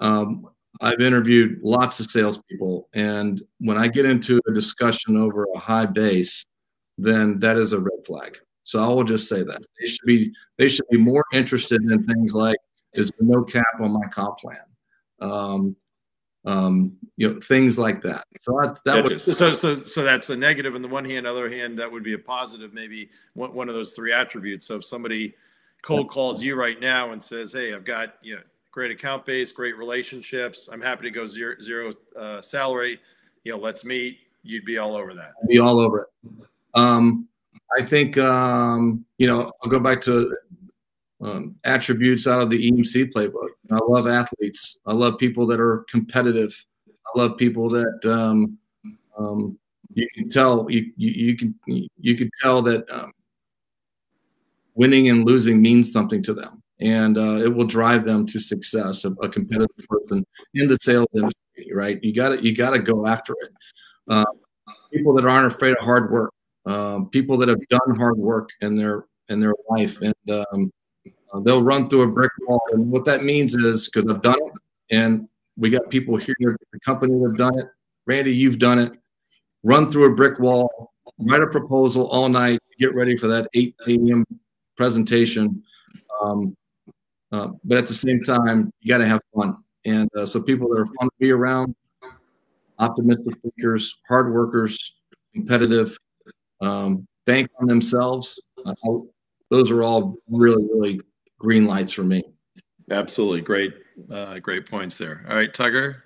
[0.00, 0.48] um,
[0.80, 5.86] I've interviewed lots of salespeople, and when I get into a discussion over a high
[5.86, 6.44] base,
[6.98, 8.38] then that is a red flag.
[8.64, 12.06] So I will just say that they should be they should be more interested in
[12.06, 12.56] things like
[12.94, 14.56] is there no cap on my comp plan,
[15.20, 15.76] um,
[16.44, 18.24] um, you know, things like that.
[18.40, 21.26] So that that would so so so that's a negative on the one hand.
[21.26, 22.72] Other hand, that would be a positive.
[22.72, 24.66] Maybe one one of those three attributes.
[24.66, 25.34] So if somebody
[25.82, 29.52] cold calls you right now and says, "Hey, I've got you know great account base,
[29.52, 30.68] great relationships.
[30.72, 33.00] I'm happy to go zero zero uh, salary.
[33.44, 35.34] You know, let's meet." You'd be all over that.
[35.48, 36.46] Be all over it.
[36.74, 37.28] Um,
[37.78, 40.34] I think um, you know I'll go back to
[41.22, 43.48] um, attributes out of the EMC playbook.
[43.70, 44.78] I love athletes.
[44.86, 46.64] I love people that are competitive.
[46.88, 48.58] I love people that um,
[49.16, 49.58] um,
[49.94, 53.12] you can tell you, you, you can you can tell that um,
[54.74, 59.04] winning and losing means something to them, and uh, it will drive them to success.
[59.04, 62.02] A, a, competitive person in the sales industry, right?
[62.02, 63.52] You got to you got to go after it.
[64.08, 64.24] Uh,
[64.92, 66.32] people that aren't afraid of hard work
[66.66, 70.70] um, people that have done hard work in their in their life, and um,
[71.32, 72.62] uh, they'll run through a brick wall.
[72.72, 74.52] And what that means is because I've done it,
[74.90, 77.66] and we got people here at the company that have done it.
[78.06, 78.92] Randy, you've done it.
[79.62, 83.74] Run through a brick wall, write a proposal all night, get ready for that 8
[83.88, 84.24] a.m.
[84.76, 85.62] presentation.
[86.20, 86.56] Um,
[87.30, 89.56] uh, but at the same time, you got to have fun.
[89.84, 91.74] And uh, so people that are fun to be around,
[92.78, 94.96] optimistic thinkers, hard workers,
[95.32, 95.96] competitive,
[96.60, 98.40] um, bank on themselves.
[98.64, 98.74] Uh,
[99.50, 101.00] those are all really, really
[101.42, 102.22] green lights for me.
[102.90, 103.40] Absolutely.
[103.40, 103.74] Great,
[104.10, 105.26] uh, great points there.
[105.28, 106.04] All right, Tucker.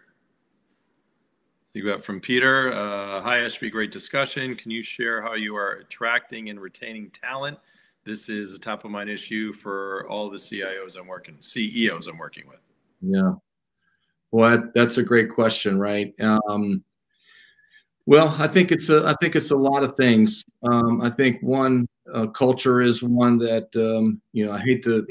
[1.74, 2.72] You got from Peter.
[2.72, 3.68] Uh, Hi, Ashby.
[3.68, 4.56] Great discussion.
[4.56, 7.58] Can you share how you are attracting and retaining talent?
[8.04, 12.16] This is a top of mind issue for all the CIOs I'm working, CEOs I'm
[12.16, 12.60] working with.
[13.02, 13.32] Yeah.
[14.30, 16.14] Well, that's a great question, right?
[16.20, 16.82] Um,
[18.06, 20.44] well, I think it's a I think it's a lot of things.
[20.62, 25.06] Um, I think one uh, culture is one that um, you know I hate to.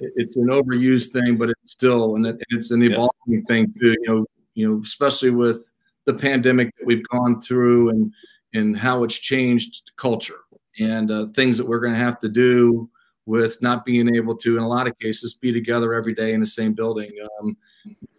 [0.00, 3.40] It's an overused thing, but it's still and it, it's an evolving yeah.
[3.46, 3.94] thing too.
[4.02, 5.72] You know, you know, especially with
[6.06, 8.12] the pandemic that we've gone through and
[8.54, 10.40] and how it's changed culture
[10.78, 12.88] and uh, things that we're going to have to do
[13.26, 16.40] with not being able to, in a lot of cases, be together every day in
[16.40, 17.12] the same building.
[17.40, 17.56] Um,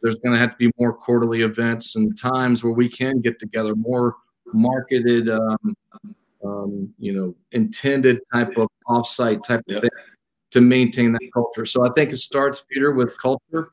[0.01, 3.39] there's going to have to be more quarterly events and times where we can get
[3.39, 4.15] together, more
[4.53, 5.75] marketed, um,
[6.45, 9.77] um, you know, intended type of offsite type yep.
[9.77, 9.89] of thing
[10.51, 11.65] to maintain that culture.
[11.65, 13.71] So I think it starts, Peter, with culture.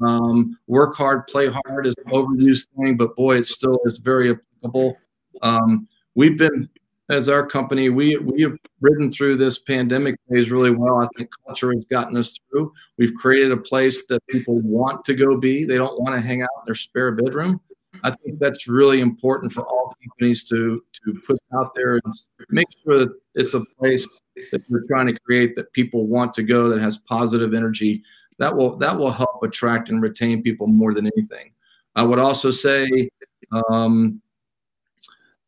[0.00, 4.30] Um, work hard, play hard is an overused thing, but boy, it still is very
[4.30, 4.96] applicable.
[5.42, 6.68] Um, we've been
[7.10, 11.02] as our company, we we have ridden through this pandemic phase really well.
[11.02, 12.72] I think culture has gotten us through.
[12.98, 15.64] We've created a place that people want to go be.
[15.64, 17.60] They don't want to hang out in their spare bedroom.
[18.02, 22.14] I think that's really important for all companies to to put out there and
[22.48, 24.06] make sure that it's a place
[24.52, 28.02] that we're trying to create that people want to go that has positive energy.
[28.38, 31.52] That will that will help attract and retain people more than anything.
[31.96, 33.08] I would also say
[33.52, 34.20] um,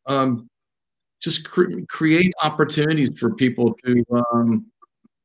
[0.05, 0.49] um,
[1.21, 4.65] just cre- create opportunities for people to um,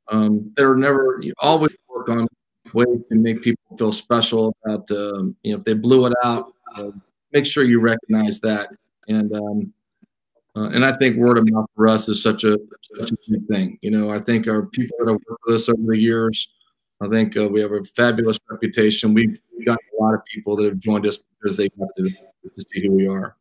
[0.09, 2.27] um, that are never always work on
[2.73, 6.53] ways to make people feel special about um, you know if they blew it out
[6.77, 6.91] uh,
[7.33, 8.71] make sure you recognize that
[9.09, 9.73] and um,
[10.57, 13.47] uh, and I think word of mouth for us is such a such a big
[13.49, 16.49] thing you know I think our people that have worked with us over the years
[17.01, 20.64] I think uh, we have a fabulous reputation we've got a lot of people that
[20.64, 23.37] have joined us because they got to, to see who we are.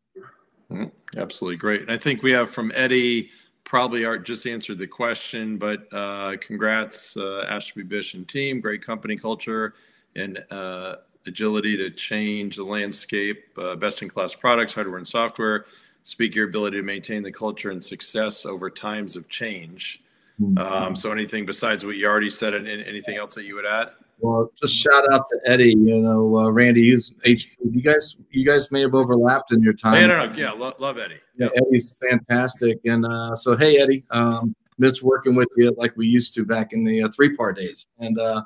[0.72, 1.18] Mm-hmm.
[1.18, 1.82] Absolutely great.
[1.82, 3.30] And I think we have from Eddie
[3.64, 8.62] probably are just answered the question, but uh, congrats, uh, Ashby Bish and team.
[8.62, 9.74] Great company culture
[10.16, 13.46] and uh, agility to change the landscape.
[13.58, 15.66] Uh, best in class products, hardware and software.
[16.04, 20.04] Speak your ability to maintain the culture and success over times of change.
[20.42, 20.58] Mm-hmm.
[20.58, 23.90] Um, so, anything besides what you already said, and anything else that you would add?
[24.20, 25.76] Well, just shout out to Eddie.
[25.78, 26.90] You know, uh, Randy.
[26.90, 27.48] He's HP.
[27.72, 30.02] You guys, you guys may have overlapped in your time.
[30.02, 31.20] Yeah, no, no, yeah, love, love Eddie.
[31.38, 32.80] Yeah, Eddie's fantastic.
[32.86, 36.74] And uh, so, hey, Eddie, um, miss working with you like we used to back
[36.74, 37.86] in the uh, 3PAR days.
[38.00, 38.44] And uh,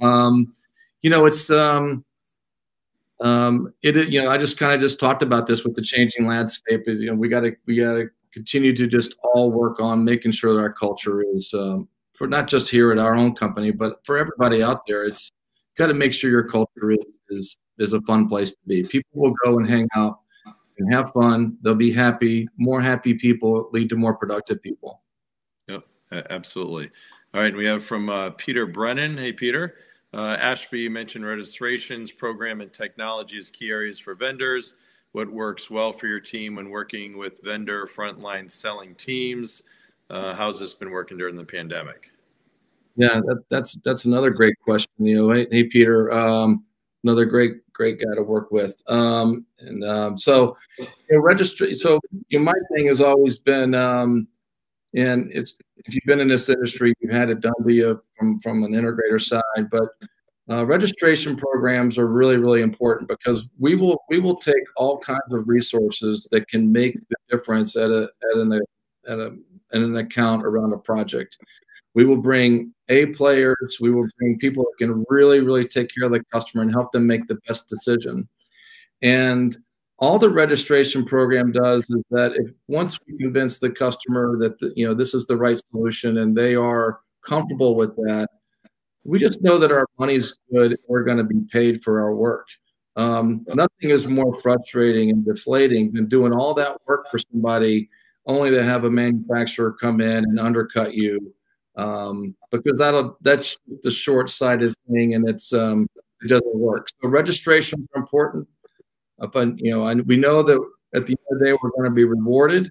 [0.00, 0.52] um,
[1.02, 2.04] you know, it's um,
[3.20, 4.08] um, it.
[4.08, 6.82] You know, I just kind of just talked about this with the changing landscape.
[6.86, 10.04] Is you know, we got to we got to continue to just all work on
[10.04, 13.70] making sure that our culture is um, for not just here at our own company,
[13.70, 15.04] but for everybody out there.
[15.04, 15.30] It's
[15.76, 16.98] got to make sure your culture is,
[17.28, 18.82] is is a fun place to be.
[18.82, 20.18] People will go and hang out
[20.78, 21.56] and have fun.
[21.62, 22.48] They'll be happy.
[22.56, 25.02] More happy people lead to more productive people.
[25.68, 25.84] Yep,
[26.30, 26.90] absolutely.
[27.34, 29.18] All right, we have from uh, Peter Brennan.
[29.18, 29.76] Hey, Peter.
[30.14, 34.74] Uh, Ashby mentioned registrations, program, and technology as key areas for vendors.
[35.12, 39.62] What works well for your team when working with vendor frontline selling teams?
[40.10, 42.10] Uh, how's this been working during the pandemic?
[42.96, 44.90] Yeah, that, that's that's another great question.
[44.98, 46.64] You know, hey, hey Peter, um,
[47.04, 48.82] another great great guy to work with.
[48.88, 51.74] Um, and um, so, you know, registry.
[51.76, 54.26] So, you know, my thing has always been, um,
[54.94, 55.52] and if
[55.88, 59.20] you've been in this industry, you've had it done to you from from an integrator
[59.20, 59.90] side, but
[60.50, 65.32] uh, registration programs are really really important because we will we will take all kinds
[65.32, 68.52] of resources that can make the difference at a at an
[69.06, 69.36] at a
[69.72, 71.36] at an account around a project.
[71.94, 73.78] We will bring A players.
[73.80, 76.92] We will bring people that can really really take care of the customer and help
[76.92, 78.26] them make the best decision.
[79.02, 79.56] And
[79.98, 84.72] all the registration program does is that if once we convince the customer that the,
[84.76, 88.28] you know this is the right solution and they are comfortable with that
[89.04, 92.46] we just know that our money's good we're going to be paid for our work.
[92.96, 97.88] Um, nothing is more frustrating and deflating than doing all that work for somebody
[98.26, 101.32] only to have a manufacturer come in and undercut you
[101.76, 105.88] um, because that'll that's the short-sighted thing and it's um,
[106.20, 106.88] it doesn't work.
[107.00, 108.48] So registrations are important
[109.20, 110.58] if I, you know, and we know that
[110.94, 112.70] at the end of the day we're going to be rewarded,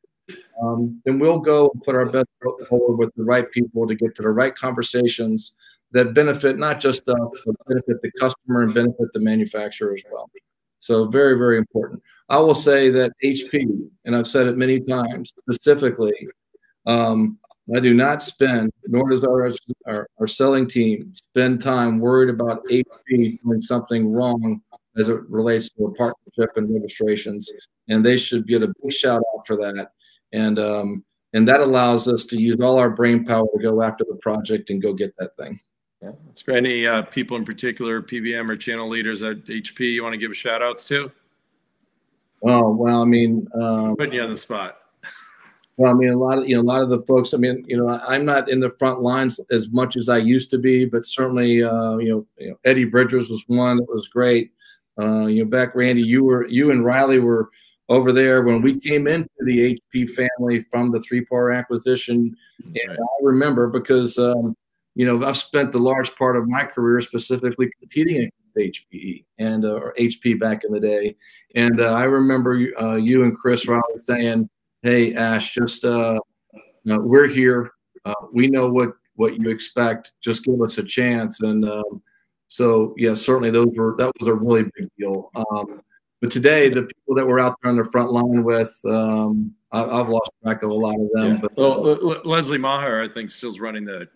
[0.62, 3.96] um, then we'll go and put our best foot forward with the right people to
[3.96, 5.56] get to the right conversations
[5.92, 10.30] that benefit not just us, but benefit the customer and benefit the manufacturer as well.
[10.80, 12.02] So very, very important.
[12.30, 16.14] I will say that HP, and I've said it many times, specifically,
[16.86, 17.38] um,
[17.76, 19.52] I do not spend, nor does our,
[19.88, 24.62] our, our selling team spend time worried about HP doing something wrong
[24.98, 27.52] as it relates to a partnership and registrations,
[27.90, 29.92] and they should get a big shout out for that.
[30.34, 34.06] And um, and that allows us to use all our brain power to go after
[34.10, 35.60] the project and go get that thing.
[36.02, 36.58] Yeah, that's great.
[36.58, 40.36] Any uh, people in particular, PBM or channel leaders at HP, you want to give
[40.36, 41.12] shout outs to?
[42.44, 44.78] Oh well, I mean, um, putting you on the spot.
[45.78, 47.34] Well, I mean, a lot of you know, a lot of the folks.
[47.34, 50.50] I mean, you know, I'm not in the front lines as much as I used
[50.52, 54.08] to be, but certainly, uh, you, know, you know, Eddie Bridgers was one that was
[54.08, 54.52] great.
[55.00, 57.50] Uh, you know, back Randy, you were you and Riley were
[57.90, 62.36] over there when we came into the HP family from the 3PAR acquisition.
[62.64, 63.00] And right.
[63.00, 64.56] I remember because um,
[64.96, 69.66] you know I've spent the large part of my career specifically competing against HPE and
[69.66, 71.16] uh, or HP back in the day,
[71.56, 74.50] and uh, I remember uh, you and Chris Riley saying,
[74.82, 76.20] "Hey Ash, just uh,
[76.84, 77.72] we're here.
[78.06, 80.14] Uh, we know what what you expect.
[80.22, 82.02] Just give us a chance." And um,
[82.48, 85.32] so yeah, certainly those were that was a really big deal.
[85.36, 85.82] Um,
[86.22, 89.80] but today, the people that we're out there on the front line with, um, I,
[89.80, 91.34] have lost track of a lot of them.
[91.34, 91.38] Yeah.
[91.42, 94.08] But well, uh, Leslie Maher, I think, still's running the, uh,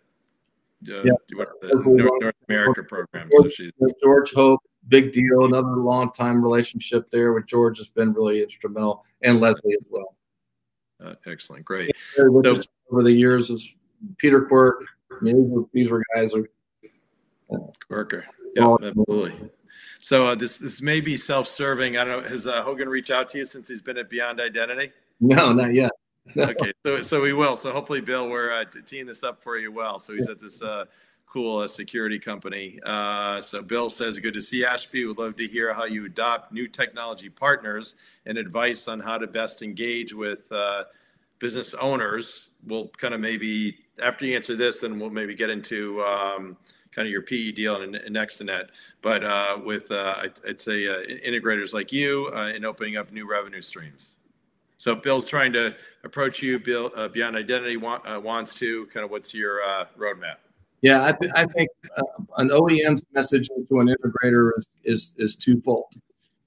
[0.87, 1.11] yeah.
[1.29, 1.45] the
[1.85, 3.29] North, North, America program.
[3.31, 3.71] George, so she's
[4.01, 5.45] George Hope, big deal.
[5.45, 10.15] Another long time relationship there with George has been really instrumental, and Leslie as well.
[11.03, 11.95] Uh, excellent, great.
[12.15, 12.41] So,
[12.91, 13.75] over the years, is
[14.17, 14.83] Peter Quirk.
[15.11, 16.47] I mean, these were guys are
[17.89, 18.25] Worker.
[18.55, 19.49] Yeah, absolutely.
[19.99, 21.97] So uh, this this may be self-serving.
[21.97, 22.29] I don't know.
[22.29, 24.91] Has uh, Hogan reached out to you since he's been at Beyond Identity?
[25.19, 25.91] No, not yet.
[26.35, 26.43] No.
[26.49, 27.57] Okay, so so we will.
[27.57, 29.99] So hopefully, Bill, we're uh, teeing this up for you well.
[29.99, 30.85] So he's at this uh,
[31.25, 32.79] cool uh, security company.
[32.85, 35.05] Uh, so Bill says, "Good to see Ashby.
[35.05, 37.95] Would love to hear how you adopt new technology partners
[38.25, 40.83] and advice on how to best engage with uh,
[41.39, 46.03] business owners." We'll kind of maybe after you answer this, then we'll maybe get into.
[46.03, 46.57] Um,
[46.91, 48.67] kind of your PE deal and, and Nextenet,
[49.01, 53.11] but uh, with uh, I'd, I'd, say uh, integrators like you uh, in opening up
[53.11, 54.17] new revenue streams.
[54.77, 56.59] So Bill's trying to approach you.
[56.59, 59.61] Bill uh, Beyond Identity want, uh, wants to kind of what's your
[59.97, 60.37] roadmap?
[60.81, 61.69] Yeah, I, th- I think
[62.37, 65.93] an OEM's message to an integrator is is, is twofold.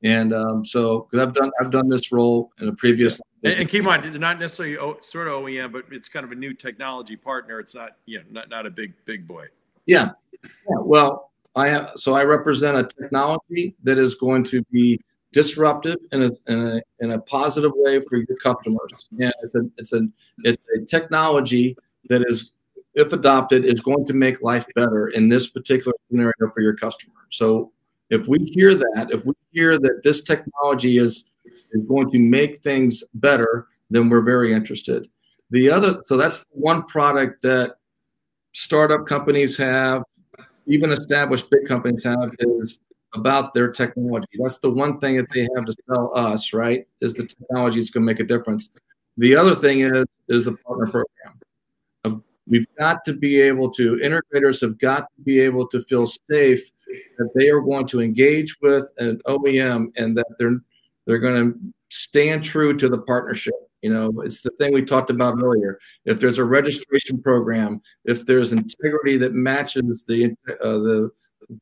[0.03, 3.21] And um, so, because I've done I've done this role in a previous.
[3.41, 3.51] Yeah.
[3.51, 6.53] And, and, keep on, not necessarily sort of OEM, but it's kind of a new
[6.53, 7.59] technology partner.
[7.59, 9.47] It's not you know not not a big big boy.
[9.87, 10.11] Yeah,
[10.43, 15.01] yeah, well, I have, so I represent a technology that is going to be
[15.33, 19.09] disruptive in a, in a, in a positive way for your customers.
[19.19, 20.09] And it's a, it's a,
[20.45, 21.77] it's a technology
[22.09, 22.53] that is,
[22.95, 27.15] if adopted, is going to make life better in this particular scenario for your customer.
[27.31, 27.73] So
[28.11, 31.31] if we hear that, if we hear that this technology is,
[31.73, 35.09] is going to make things better, then we're very interested.
[35.51, 37.77] The other, so that's one product that
[38.55, 40.03] startup companies have,
[40.67, 42.81] even established big companies have is
[43.15, 44.27] about their technology.
[44.39, 46.87] That's the one thing that they have to sell us, right?
[47.01, 48.71] Is the technology is going to make a difference.
[49.19, 51.41] The other thing is is the partner program
[52.47, 56.71] We've got to be able to, integrators have got to be able to feel safe
[57.17, 60.61] that they are going to engage with an OEM and that they're
[61.07, 61.59] they're going to
[61.91, 63.55] stand true to the partnership.
[63.85, 65.79] You know, it's the thing we talked about earlier.
[66.07, 71.11] If there's a registration program, if there's integrity that matches the uh, the,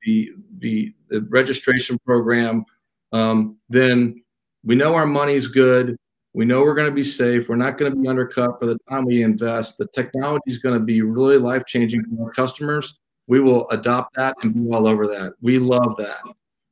[0.02, 2.64] the the the registration program,
[3.10, 4.22] um, then
[4.62, 5.96] we know our money's good.
[6.32, 7.48] We know we're going to be safe.
[7.48, 9.78] We're not going to be undercut for the time we invest.
[9.78, 13.00] The technology is going to be really life changing for our customers.
[13.26, 15.32] We will adopt that and be all over that.
[15.40, 16.22] We love that.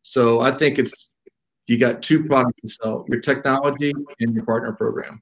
[0.03, 1.11] So I think it's
[1.66, 5.20] you got two products to sell: your technology and your partner program.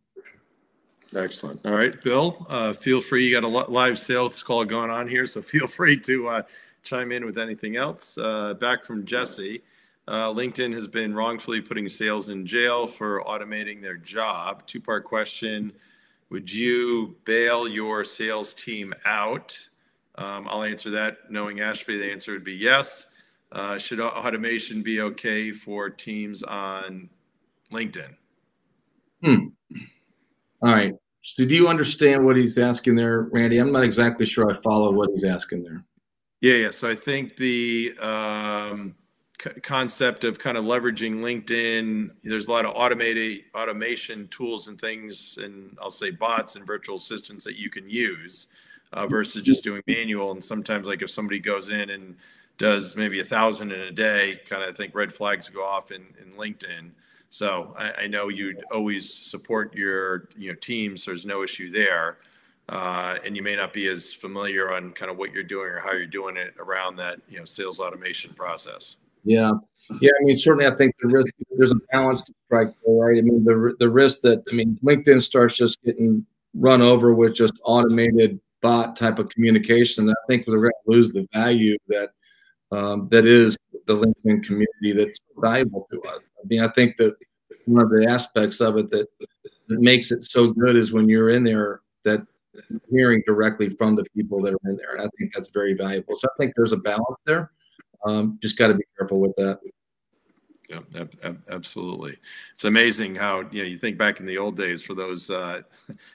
[1.16, 1.64] Excellent.
[1.64, 2.46] All right, Bill.
[2.48, 3.26] Uh, feel free.
[3.26, 6.42] You got a live sales call going on here, so feel free to uh,
[6.82, 8.18] chime in with anything else.
[8.18, 9.62] Uh, back from Jesse.
[10.06, 14.66] Uh, LinkedIn has been wrongfully putting sales in jail for automating their job.
[14.66, 15.72] Two part question
[16.30, 19.58] Would you bail your sales team out?
[20.16, 21.98] Um, I'll answer that knowing Ashby.
[21.98, 23.06] The answer would be yes.
[23.52, 27.08] Uh, should automation be okay for teams on
[27.72, 28.14] LinkedIn?
[29.22, 29.46] Hmm.
[30.62, 30.94] All right.
[31.22, 33.58] So do you understand what he's asking there, Randy?
[33.58, 35.84] I'm not exactly sure I follow what he's asking there.
[36.40, 36.70] Yeah, yeah.
[36.70, 38.94] So I think the um,
[39.62, 42.10] concept of kind of leveraging LinkedIn.
[42.24, 46.96] There's a lot of automated automation tools and things, and I'll say bots and virtual
[46.96, 48.48] assistants that you can use
[48.92, 50.32] uh, versus just doing manual.
[50.32, 52.16] And sometimes, like if somebody goes in and
[52.58, 56.06] does maybe a thousand in a day, kind of think red flags go off in,
[56.20, 56.90] in LinkedIn.
[57.30, 61.04] So I, I know you'd always support your you know teams.
[61.04, 62.18] So there's no issue there.
[62.68, 65.80] Uh, and you may not be as familiar on kind of what you're doing or
[65.80, 68.96] how you're doing it around that you know sales automation process.
[69.24, 69.52] Yeah,
[70.00, 70.10] yeah.
[70.20, 73.18] I mean, certainly, I think the risk there's a balance to strike right?
[73.18, 76.24] I mean, the the risk that I mean, LinkedIn starts just getting
[76.54, 80.08] run over with just automated bot type of communication.
[80.10, 82.10] I think we're going to lose the value that
[82.70, 83.56] um, that is
[83.86, 86.20] the LinkedIn community that's valuable to us.
[86.42, 87.16] I mean, I think that
[87.66, 89.06] one of the aspects of it that,
[89.68, 92.22] that makes it so good is when you're in there that
[92.90, 96.16] hearing directly from the people that are in there, and I think that's very valuable.
[96.16, 97.50] So I think there's a balance there.
[98.04, 99.60] Um, just got to be careful with that.
[100.68, 102.16] Yeah, ab- ab- absolutely.
[102.52, 105.62] It's amazing how you know you think back in the old days for those uh,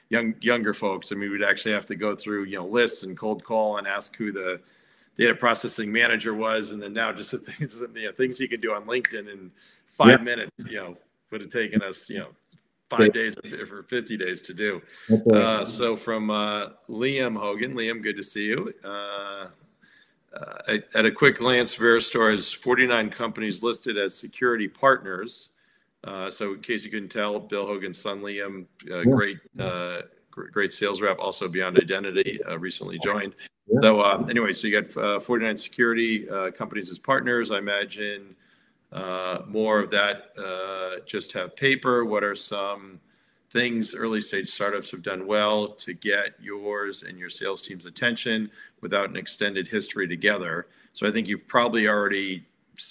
[0.09, 1.11] young younger folks.
[1.11, 3.87] I mean, we'd actually have to go through you know lists and cold call and
[3.87, 4.61] ask who the
[5.15, 8.61] data processing manager was, and then now just the things you know, things you can
[8.61, 9.51] do on LinkedIn in
[9.87, 10.17] five yeah.
[10.17, 10.51] minutes.
[10.69, 10.97] You know,
[11.31, 12.29] would have taken us you know
[12.89, 14.81] five days or 50 days to do.
[15.33, 18.73] Uh, so from uh, Liam Hogan, Liam, good to see you.
[18.83, 19.47] Uh,
[20.35, 25.49] uh, at a quick glance, Veristor has 49 companies listed as security partners.
[26.03, 30.01] Uh, so, in case you couldn't tell, Bill Hogan's son Liam, uh, great, uh,
[30.31, 33.35] great sales rep, also Beyond Identity, uh, recently joined.
[33.81, 37.49] So, uh, anyway, so you got uh, 49 security uh, companies as partners.
[37.49, 38.35] I imagine
[38.91, 40.35] uh, more of that
[41.05, 42.05] just have paper.
[42.05, 42.99] What are some
[43.53, 48.49] things early stage startups have done well to get yours and your sales team's attention
[48.81, 50.67] without an extended history together.
[50.91, 52.47] So I think you've probably already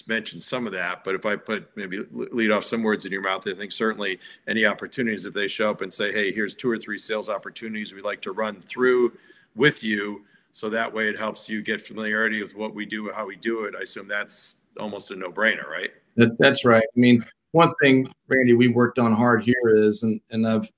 [0.07, 3.21] mentioned some of that, but if I put maybe lead off some words in your
[3.21, 6.71] mouth, I think certainly any opportunities if they show up and say, "Hey, here's two
[6.71, 9.11] or three sales opportunities we'd like to run through
[9.55, 10.23] with you,"
[10.53, 13.65] so that way it helps you get familiarity with what we do, how we do
[13.65, 13.73] it.
[13.77, 15.89] I assume that's almost a no-brainer, right?
[16.15, 16.83] That, that's right.
[16.83, 20.71] I mean, one thing, Randy, we worked on hard here is, and, and I've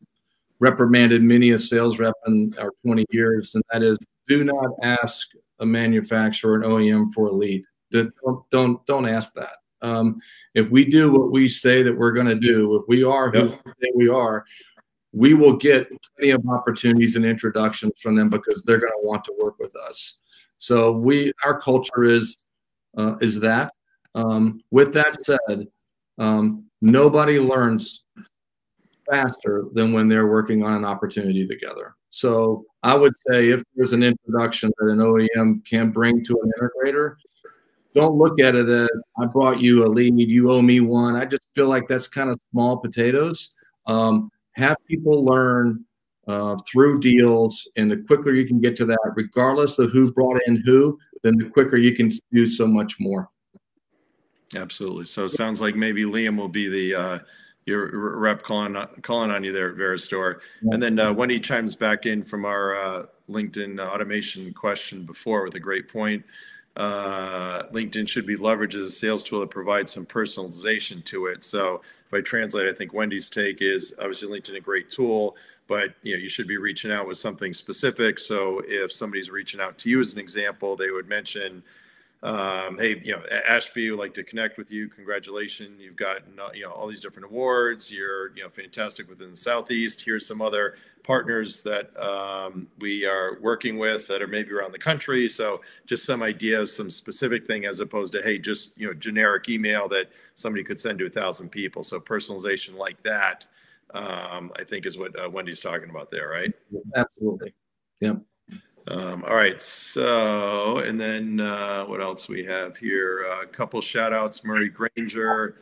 [0.60, 4.00] reprimanded many a sales rep in our 20 years, and that is
[4.30, 7.64] do not ask a manufacturer, an OEM for a lead.
[7.92, 9.58] Don't don't, don't ask that.
[9.82, 10.22] Um,
[10.54, 13.50] if we do what we say that we're going to do, if we are who
[13.50, 13.92] yep.
[13.94, 14.46] we are,
[15.16, 15.88] we will get
[16.18, 19.74] plenty of opportunities and introductions from them because they're going to want to work with
[19.88, 20.18] us.
[20.58, 22.44] So we, our culture is
[22.98, 23.74] uh, is that.
[24.14, 25.68] Um, with that said,
[26.18, 28.04] um, nobody learns
[29.10, 31.96] faster than when they're working on an opportunity together.
[32.10, 36.52] So I would say if there's an introduction that an OEM can bring to an
[36.60, 37.16] integrator,
[37.94, 38.90] don't look at it as
[39.20, 41.16] I brought you a lead, you owe me one.
[41.16, 43.52] I just feel like that's kind of small potatoes.
[43.88, 45.84] Um, have people learn
[46.28, 50.42] uh, through deals, and the quicker you can get to that, regardless of who brought
[50.48, 53.30] in who, then the quicker you can do so much more.
[54.56, 55.06] Absolutely.
[55.06, 57.20] So it sounds like maybe Liam will be the uh,
[57.66, 60.40] your rep calling calling on you there at Veristor.
[60.62, 60.74] Yeah.
[60.74, 65.56] And then uh, Wendy chimes back in from our uh, LinkedIn automation question before with
[65.56, 66.24] a great point.
[66.76, 71.44] Uh, LinkedIn should be leveraged as a sales tool that provides some personalization to it.
[71.44, 75.94] So if I translate, I think Wendy's take is obviously LinkedIn a great tool, but
[76.04, 78.20] you know you should be reaching out with something specific.
[78.20, 81.64] So if somebody's reaching out to you as an example, they would mention
[82.26, 84.88] um, hey, you know, Ashby would like to connect with you.
[84.88, 87.92] Congratulations, you've gotten you know all these different awards.
[87.92, 90.02] You're you know fantastic within the southeast.
[90.04, 94.80] Here's some other partners that um, we are working with that are maybe around the
[94.80, 95.30] country.
[95.30, 99.48] So just some ideas, some specific thing, as opposed to hey, just you know generic
[99.48, 101.84] email that somebody could send to a thousand people.
[101.84, 103.46] So personalization like that,
[103.94, 106.52] um, I think, is what uh, Wendy's talking about there, right?
[106.96, 107.54] Absolutely.
[108.02, 108.18] Yep.
[108.88, 109.60] Um, all right.
[109.60, 113.26] So, and then uh, what else we have here?
[113.30, 114.44] Uh, a couple shout outs.
[114.44, 115.58] Murray Granger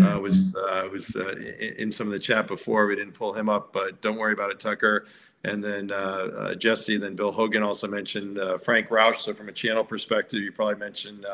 [0.00, 1.34] uh, was uh, was uh,
[1.78, 2.86] in, some of the chat before.
[2.86, 5.06] We didn't pull him up, but don't worry about it, Tucker.
[5.44, 9.16] And then uh, Jesse, then Bill Hogan also mentioned Frank Roush.
[9.16, 11.26] So, from a channel perspective, you probably mentioned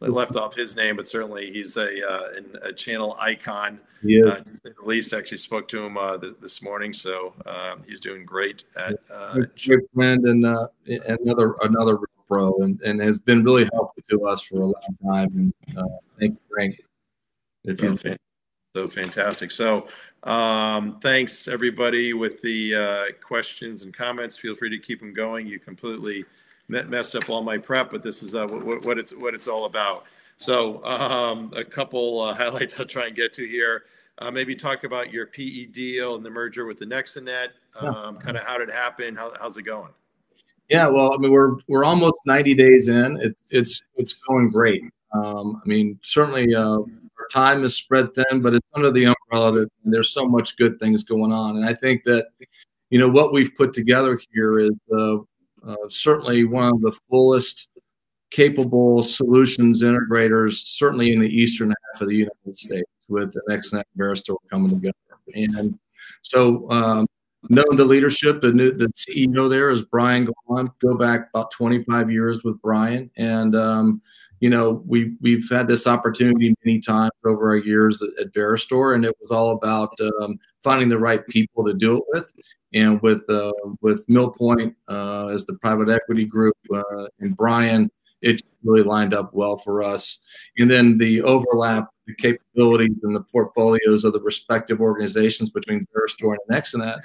[0.00, 2.28] left off his name, but certainly he's a, uh,
[2.62, 3.80] a channel icon.
[4.02, 5.12] Yeah, uh, the least.
[5.12, 8.98] Actually, spoke to him uh, th- this morning, so um, he's doing great at.
[9.12, 10.66] Uh, great friend and uh,
[11.08, 15.28] another another pro, and, and has been really helpful to us for a long time.
[15.34, 15.82] And uh,
[16.20, 16.80] thank you, Frank.
[17.64, 18.18] If
[18.74, 19.50] so fantastic.
[19.50, 19.88] So
[20.22, 24.36] um, thanks everybody with the uh, questions and comments.
[24.36, 25.46] Feel free to keep them going.
[25.46, 26.24] You completely
[26.68, 29.64] messed up all my prep, but this is uh, what, what, it's what it's all
[29.64, 30.04] about.
[30.36, 33.84] So um, a couple uh, highlights I'll try and get to here.
[34.18, 37.48] Uh, maybe talk about your PE deal and the merger with the Nexanet.
[37.78, 39.14] Um, kind of how did it happen?
[39.14, 39.92] How, how's it going?
[40.70, 43.18] Yeah, well, I mean, we're we're almost 90 days in.
[43.20, 44.82] It's it's it's going great.
[45.12, 49.60] Um, I mean, certainly uh, our time is spread thin, but it's under the umbrella.
[49.60, 52.28] That there's so much good things going on, and I think that
[52.90, 55.18] you know what we've put together here is uh,
[55.66, 57.68] uh, certainly one of the fullest
[58.30, 63.82] capable solutions integrators, certainly in the eastern half of the United States, with the NextNet
[63.94, 64.94] and Veristor coming together.
[65.34, 65.78] And
[66.22, 67.06] so, um,
[67.48, 70.70] known to leadership, the new the CEO there is Brian Golan.
[70.80, 74.00] Go back about 25 years with Brian, and um,
[74.40, 78.94] you know we we've had this opportunity many times over our years at, at Veristor,
[78.94, 82.32] and it was all about um, finding the right people to do it with
[82.74, 88.42] and with uh, with Millpoint uh, as the private equity group uh, and Brian, it
[88.64, 90.20] really lined up well for us.
[90.58, 96.34] And then the overlap, the capabilities, and the portfolios of the respective organizations between Veristor
[96.34, 97.00] and Nexanet,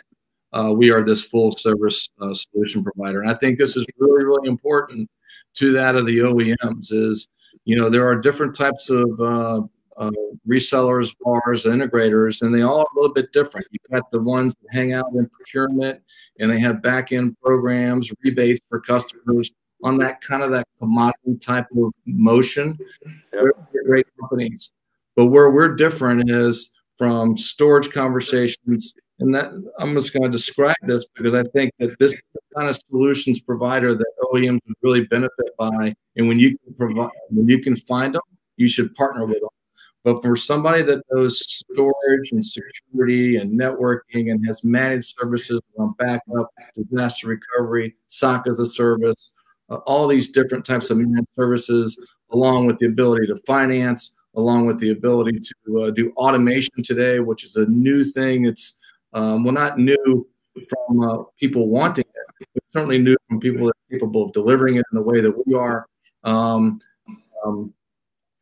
[0.54, 3.22] uh, we are this full service uh, solution provider.
[3.22, 5.10] And I think this is really really important
[5.56, 6.92] to that of the OEMs.
[6.92, 7.28] Is
[7.66, 9.62] you know there are different types of uh,
[9.98, 10.12] uh,
[10.48, 13.68] resellers, VARs, integrators, and they all are a little bit different.
[13.72, 16.02] You've got the ones that hang out in procurement
[16.40, 19.52] and they have back end programs, rebates for customers
[19.84, 22.78] on that kind of that commodity type of motion.
[23.34, 23.44] Yep.
[23.74, 24.74] They're great companies.
[25.16, 28.94] But where we're different is from storage conversations.
[29.22, 32.42] And that I'm just going to describe this because I think that this is the
[32.58, 35.94] kind of solutions provider that OEMs would really benefit by.
[36.16, 38.22] And when you can provide, when you can find them,
[38.58, 39.50] you should partner with them
[40.04, 45.94] but for somebody that knows storage and security and networking and has managed services on
[46.00, 49.32] backup, disaster recovery, SOC as a service,
[49.70, 52.00] uh, all these different types of managed services,
[52.32, 57.20] along with the ability to finance, along with the ability to uh, do automation today,
[57.20, 58.46] which is a new thing.
[58.46, 58.80] It's
[59.14, 63.74] um, well, not new from uh, people wanting it, but certainly new from people that
[63.74, 65.86] are capable of delivering it in the way that we are.
[66.24, 66.80] Um,
[67.46, 67.74] um,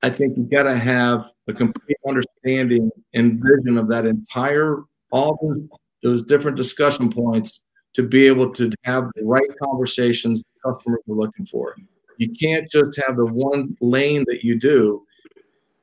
[0.02, 5.38] I think you've got to have a complete understanding and vision of that entire all
[5.42, 5.60] those,
[6.04, 7.62] those different discussion points
[7.94, 11.76] to be able to have the right conversations the customers are looking for.
[12.18, 15.06] You can't just have the one lane that you do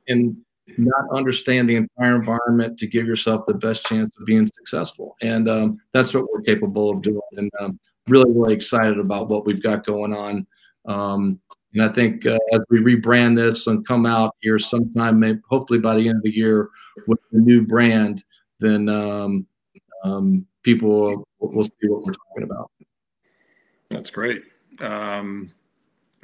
[0.08, 0.36] and
[0.78, 5.16] not understand the entire environment to give yourself the best chance of being successful.
[5.22, 7.20] And um, that's what we're capable of doing.
[7.36, 10.46] And um, really, really excited about what we've got going on.
[10.86, 11.40] Um,
[11.74, 15.78] and I think uh, as we rebrand this and come out here sometime, maybe, hopefully
[15.78, 16.70] by the end of the year
[17.06, 18.24] with the new brand,
[18.60, 19.46] then um,
[20.04, 22.70] um, people will, will, see what we're talking about.
[23.90, 24.44] That's great.
[24.80, 25.52] Um,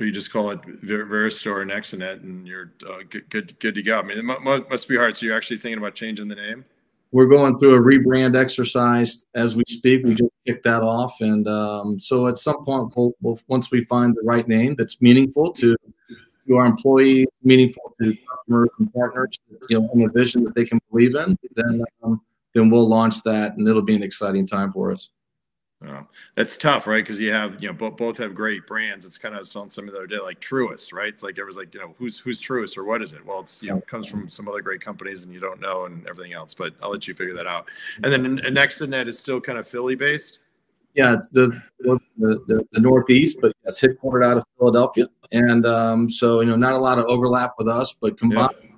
[0.02, 3.98] you just call it Veristor and Exanet, and you're uh, good, good, good to go.
[3.98, 5.16] I mean, it must be hard.
[5.16, 6.64] So you're actually thinking about changing the name?
[7.12, 10.04] we're going through a rebrand exercise as we speak.
[10.04, 13.84] We just kicked that off, and um, so at some point, we'll, we'll, once we
[13.84, 15.76] find the right name that's meaningful to
[16.48, 19.38] to our employees, meaningful to customers and partners,
[19.68, 22.20] you know, in a vision that they can believe in, then um,
[22.54, 25.10] then we'll launch that, and it'll be an exciting time for us.
[25.84, 27.02] Oh, that's tough, right?
[27.02, 29.04] Because you have, you know, both both have great brands.
[29.04, 31.08] It's kind of on some of the other day, like Truist, right?
[31.08, 33.24] It's like everyone's like, you know, who's who's Truist or what is it?
[33.24, 35.86] Well, it's you know, it comes from some other great companies, and you don't know
[35.86, 36.54] and everything else.
[36.54, 37.68] But I'll let you figure that out.
[38.04, 40.40] And then next in that is still kind of Philly based.
[40.94, 46.08] Yeah, it's the the, the, the Northeast, but yes, headquartered out of Philadelphia, and um,
[46.08, 48.50] so you know, not a lot of overlap with us, but combined.
[48.62, 48.68] Yeah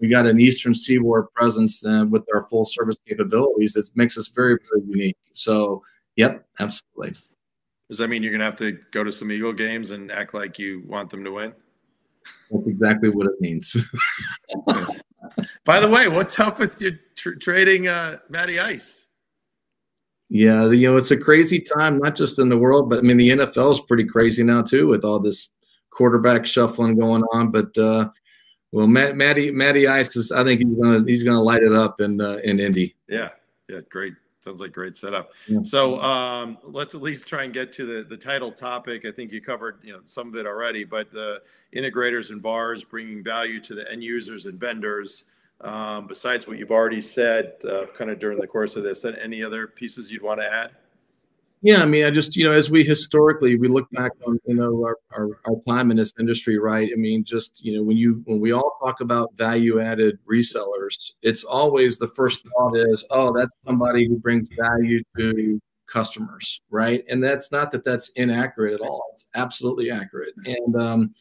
[0.00, 3.76] we got an Eastern Seaboard presence uh, with our full service capabilities.
[3.76, 5.16] It makes us very, very unique.
[5.32, 5.82] So
[6.18, 7.16] Yep, absolutely.
[7.88, 10.34] Does that mean you're going to have to go to some Eagle games and act
[10.34, 11.54] like you want them to win?
[12.50, 13.94] That's exactly what it means.
[15.64, 19.06] By the way, what's up with your tr- trading uh, Matty Ice?
[20.28, 23.16] Yeah, you know it's a crazy time, not just in the world, but I mean
[23.16, 25.52] the NFL is pretty crazy now too, with all this
[25.88, 27.50] quarterback shuffling going on.
[27.50, 28.10] But uh,
[28.72, 32.02] well, Matt, Matty Matty Ice is, I think he's gonna he's gonna light it up
[32.02, 32.94] in uh, in Indy.
[33.08, 33.30] Yeah,
[33.70, 35.32] yeah, great Sounds like great setup.
[35.48, 35.62] Yeah.
[35.62, 39.04] So um, let's at least try and get to the, the title topic.
[39.04, 41.42] I think you covered you know some of it already, but the
[41.74, 45.24] integrators and VARs bringing value to the end users and vendors.
[45.60, 49.42] Um, besides what you've already said, uh, kind of during the course of this, any
[49.42, 50.70] other pieces you'd want to add?
[51.62, 54.54] Yeah, I mean, I just you know, as we historically we look back on you
[54.54, 56.88] know our, our, our time in this industry, right?
[56.92, 61.12] I mean, just you know, when you when we all talk about value added resellers,
[61.22, 67.04] it's always the first thought is, oh, that's somebody who brings value to customers, right?
[67.08, 69.02] And that's not that that's inaccurate at all.
[69.14, 70.34] It's absolutely accurate.
[70.44, 71.14] And um,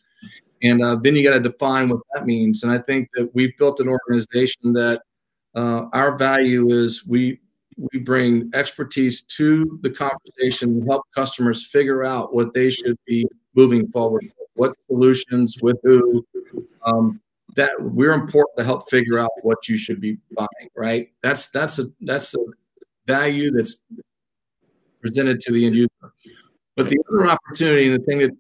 [0.61, 2.61] and uh, then you got to define what that means.
[2.63, 5.01] And I think that we've built an organization that
[5.55, 7.39] uh, our value is we
[7.77, 13.25] we bring expertise to the conversation and help customers figure out what they should be
[13.55, 16.25] moving forward what solutions with who.
[16.85, 17.21] Um,
[17.55, 21.09] that we're important to help figure out what you should be buying right?
[21.23, 22.39] That's that's a that's a
[23.07, 23.77] value that's
[25.01, 25.89] presented to the end user.
[26.75, 28.31] But the other opportunity and the thing that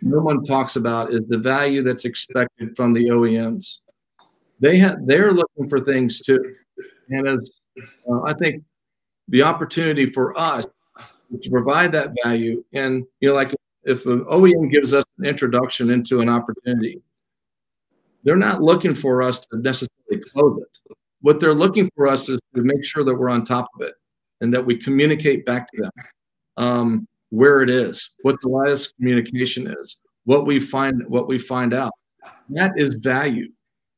[0.00, 3.80] no one talks about is the value that's expected from the OEMs.
[4.60, 6.54] They have they're looking for things too,
[7.10, 7.60] and as
[8.08, 8.62] uh, I think
[9.28, 10.66] the opportunity for us
[11.40, 12.64] to provide that value.
[12.72, 13.54] And, you know, like
[13.84, 17.02] if an OEM gives us an introduction into an opportunity,
[18.22, 20.96] they're not looking for us to necessarily close it.
[21.20, 23.94] What they're looking for us is to make sure that we're on top of it
[24.40, 25.92] and that we communicate back to them
[26.56, 31.74] um, where it is, what the latest communication is, what we find, what we find
[31.74, 31.92] out.
[32.50, 33.48] That is value.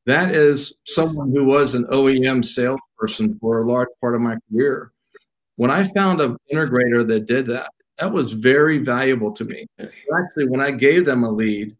[0.06, 4.92] That is someone who was an OEM salesperson for a large part of my career
[5.56, 9.66] when I found an integrator that did that, that was very valuable to me.
[9.80, 11.74] Actually, when I gave them a lead,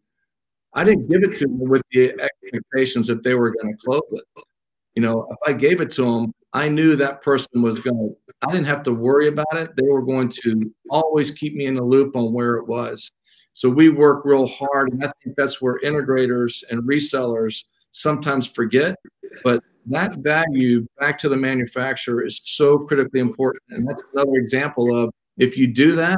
[0.73, 4.01] I didn't give it to them with the expectations that they were going to close
[4.11, 4.23] it.
[4.95, 8.47] You know, if I gave it to them, I knew that person was going to,
[8.47, 9.75] I didn't have to worry about it.
[9.75, 13.11] They were going to always keep me in the loop on where it was.
[13.53, 14.91] So we work real hard.
[14.91, 18.95] And I think that's where integrators and resellers sometimes forget.
[19.43, 23.63] But that value back to the manufacturer is so critically important.
[23.69, 26.17] And that's another example of if you do that,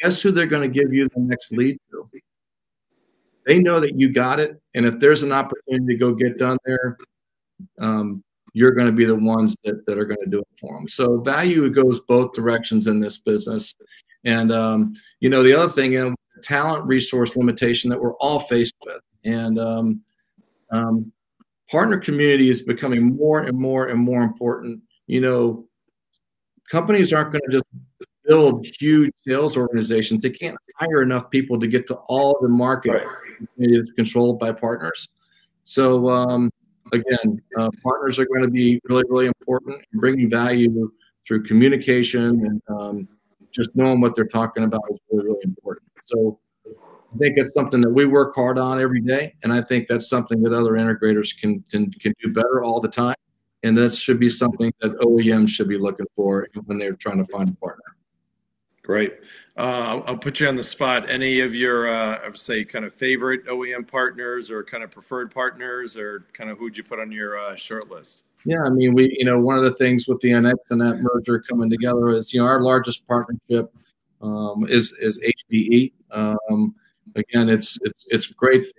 [0.00, 2.08] guess who they're going to give you the next lead to?
[3.46, 4.60] They know that you got it.
[4.74, 6.96] And if there's an opportunity to go get done there,
[7.78, 10.76] um, you're going to be the ones that, that are going to do it for
[10.76, 10.88] them.
[10.88, 13.74] So value goes both directions in this business.
[14.24, 18.40] And, um, you know, the other thing, you know, talent resource limitation that we're all
[18.40, 19.00] faced with.
[19.24, 20.00] And, um,
[20.72, 21.12] um
[21.70, 24.80] partner community is becoming more and more and more important.
[25.06, 25.66] You know,
[26.70, 27.64] companies aren't going to just
[28.24, 30.22] build huge sales organizations.
[30.22, 33.06] They can't hire enough people to get to all the market right.
[33.58, 35.08] is controlled by partners.
[35.64, 36.50] So um,
[36.92, 40.90] again, uh, partners are going to be really, really important in bringing value
[41.26, 43.08] through communication and um,
[43.52, 45.86] just knowing what they're talking about is really, really important.
[46.04, 46.38] So
[47.16, 50.08] I think it's something that we work hard on every day, and I think that's
[50.08, 53.14] something that other integrators can can, can do better all the time.
[53.62, 57.24] And this should be something that OEMs should be looking for when they're trying to
[57.24, 57.82] find a partner.
[58.82, 59.14] Great.
[59.56, 61.08] Uh, I'll put you on the spot.
[61.08, 64.90] Any of your, uh, I would say, kind of favorite OEM partners or kind of
[64.90, 68.24] preferred partners, or kind of who'd you put on your uh, short list?
[68.44, 71.00] Yeah, I mean, we, you know, one of the things with the NX and that
[71.00, 73.74] merger coming together is, you know, our largest partnership
[74.20, 75.92] um, is is HPE.
[76.12, 76.74] Um,
[77.16, 78.72] again, it's it's it's great,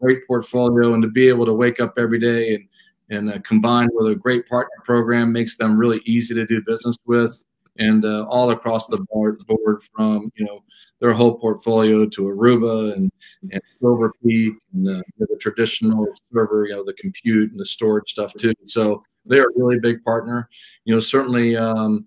[0.00, 2.68] great portfolio, and to be able to wake up every day and
[3.10, 6.96] and uh, combined with a great partner program makes them really easy to do business
[7.06, 7.42] with
[7.78, 10.62] and uh, all across the board, board from you know
[11.00, 13.10] their whole portfolio to Aruba and
[13.52, 18.10] and Silver Peak and uh, the traditional server, you know, the compute and the storage
[18.10, 18.52] stuff too.
[18.66, 20.48] So they're a really big partner.
[20.84, 22.06] You know, certainly um,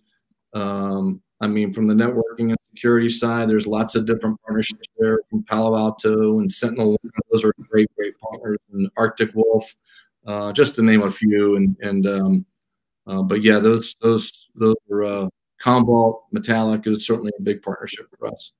[0.54, 5.20] um, I mean, from the networking and security side, there's lots of different partnerships there
[5.30, 7.00] from Palo Alto and Sentinel.
[7.32, 9.76] Those are great, great partners, and Arctic Wolf,
[10.28, 11.56] uh, just to name a few.
[11.56, 12.46] And and um,
[13.08, 15.28] uh, but yeah, those those those are uh,
[15.62, 18.54] Commvault, Metallic is certainly a big partnership for us.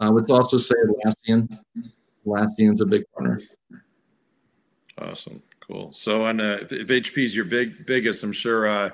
[0.00, 1.56] I would also say Atlassian.
[2.26, 3.40] Atlassian's a big partner.
[4.98, 5.92] Awesome, cool.
[5.92, 8.90] So on uh, if, HP is your big biggest, I'm sure uh,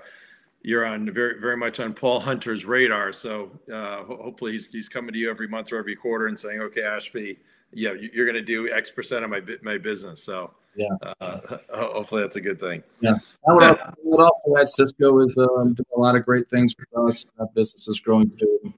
[0.69, 3.11] you're on very very much on Paul Hunter's radar.
[3.15, 6.61] So uh, hopefully he's he's coming to you every month or every quarter and saying,
[6.61, 7.39] okay, Ashby,
[7.73, 10.23] yeah, you're going to do X percent of my my business.
[10.23, 10.89] So yeah,
[11.23, 11.41] uh,
[11.75, 12.83] hopefully that's a good thing.
[13.01, 13.17] Yeah,
[13.49, 16.47] I would, also, I would also add Cisco is um, doing a lot of great
[16.49, 17.25] things for us.
[17.39, 18.75] That business is growing too, and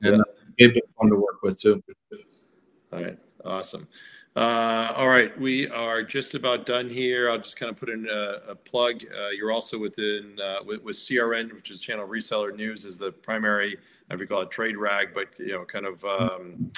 [0.00, 0.20] yeah.
[0.20, 0.24] uh,
[0.60, 1.82] they've been fun to work with too.
[2.92, 3.88] All right, awesome.
[4.34, 7.30] Uh, all right, we are just about done here.
[7.30, 9.02] I'll just kind of put in a, a plug.
[9.14, 13.12] Uh, you're also within uh, with, with, CRN, which is Channel Reseller News, is the
[13.12, 13.76] primary,
[14.08, 16.72] I would call it trade rag, but you know, kind of um,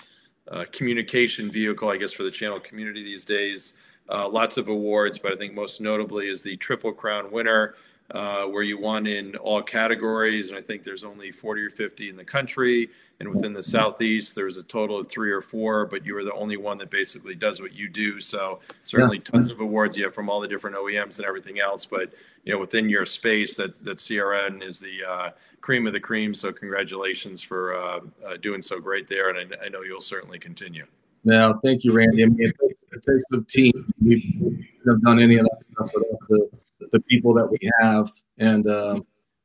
[0.50, 3.74] uh, communication vehicle, I guess, for the channel community these days.
[4.08, 7.76] Uh, lots of awards, but I think most notably is the Triple Crown winner
[8.10, 10.48] uh, where you won in all categories.
[10.48, 12.90] And I think there's only 40 or 50 in the country.
[13.20, 16.34] And within the Southeast, there's a total of three or four, but you were the
[16.34, 18.20] only one that basically does what you do.
[18.20, 19.24] So certainly yeah.
[19.24, 21.86] tons of awards you have from all the different OEMs and everything else.
[21.86, 22.12] But,
[22.44, 25.30] you know, within your space, that, that CRN is the uh,
[25.60, 26.34] cream of the cream.
[26.34, 29.30] So congratulations for uh, uh, doing so great there.
[29.30, 30.86] And I, I, know you'll certainly continue.
[31.24, 32.22] No, thank you, Randy.
[32.22, 33.94] I mean, it takes, it takes a team.
[34.04, 36.50] We have done any of that stuff without the
[36.92, 38.08] the people that we have
[38.38, 39.00] and uh,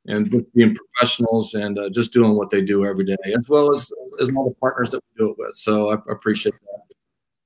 [0.05, 3.71] and just being professionals and uh, just doing what they do every day, as well
[3.73, 5.55] as as all the partners that we do it with.
[5.55, 6.95] So I appreciate that.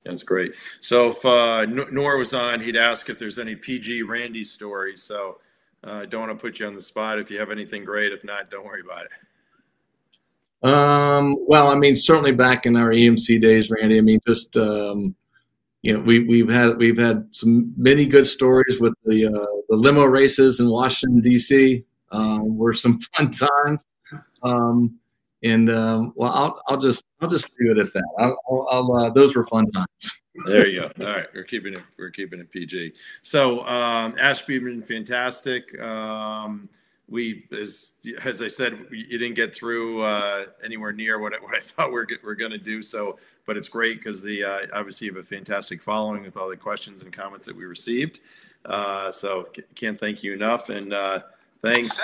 [0.04, 0.54] That's great.
[0.80, 5.02] So if uh, Nor was on, he'd ask if there's any PG Randy stories.
[5.02, 5.38] So
[5.82, 7.18] uh, don't want to put you on the spot.
[7.18, 9.12] If you have anything great, if not, don't worry about it.
[10.68, 13.98] Um, well, I mean, certainly back in our EMC days, Randy.
[13.98, 15.14] I mean, just um,
[15.84, 19.76] you know, we, we've had we've had some many good stories with the uh, the
[19.76, 21.84] limo races in Washington D.C.
[22.10, 23.84] Um, were some fun times,
[24.42, 24.98] um,
[25.42, 28.04] and um, well, I'll I'll just I'll just leave it at that.
[28.18, 30.22] I'll, I'll, uh, those were fun times.
[30.46, 30.90] there you go.
[31.06, 32.94] All right, we're keeping it we're keeping it PG.
[33.20, 35.78] So um, Ashby been fantastic.
[35.82, 36.70] Um,
[37.10, 41.54] we as as I said, you didn't get through uh, anywhere near what I, what
[41.54, 42.80] I thought we we're we're going to do.
[42.80, 46.48] So but it's great because the uh, obviously you have a fantastic following with all
[46.48, 48.20] the questions and comments that we received.
[48.64, 51.20] Uh, so can't thank you enough, and uh,
[51.62, 52.00] thanks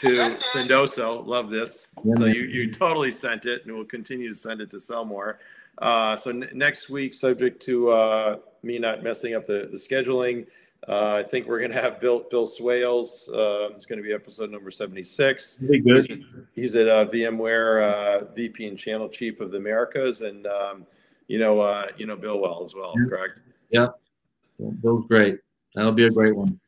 [0.00, 1.24] to Sendoso.
[1.26, 1.88] Love this.
[2.02, 5.04] Yeah, so you you totally sent it, and we'll continue to send it to sell
[5.04, 5.38] more.
[5.78, 10.46] Uh, so n- next week, subject to uh, me not messing up the, the scheduling.
[10.86, 13.28] Uh, I think we're going to have Bill Bill Swales.
[13.32, 15.56] Uh, it's going to be episode number seventy six.
[15.56, 16.06] Be good.
[16.06, 16.24] He's,
[16.54, 20.86] he's at uh, VMware uh, VP and Channel Chief of the Americas, and um,
[21.26, 23.08] you know uh, you know Bill well as well, yeah.
[23.08, 23.40] correct?
[23.70, 23.86] Yeah,
[24.82, 25.38] Bill's great.
[25.74, 26.60] That'll be a great one.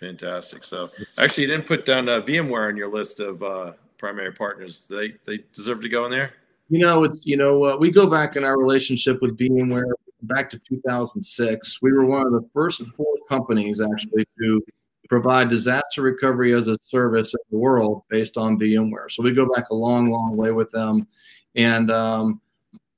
[0.00, 0.64] Fantastic.
[0.64, 4.86] So actually, you didn't put down uh, VMware on your list of primary partners.
[4.88, 6.32] They they deserve to go in there.
[6.70, 9.92] You know, it's you know we go back in our relationship with VMware
[10.22, 11.78] back to 2006.
[11.82, 14.62] We were one of the first four companies actually to
[15.08, 19.10] provide disaster recovery as a service in the world based on VMware.
[19.10, 21.06] So we go back a long, long way with them.
[21.54, 22.40] And um,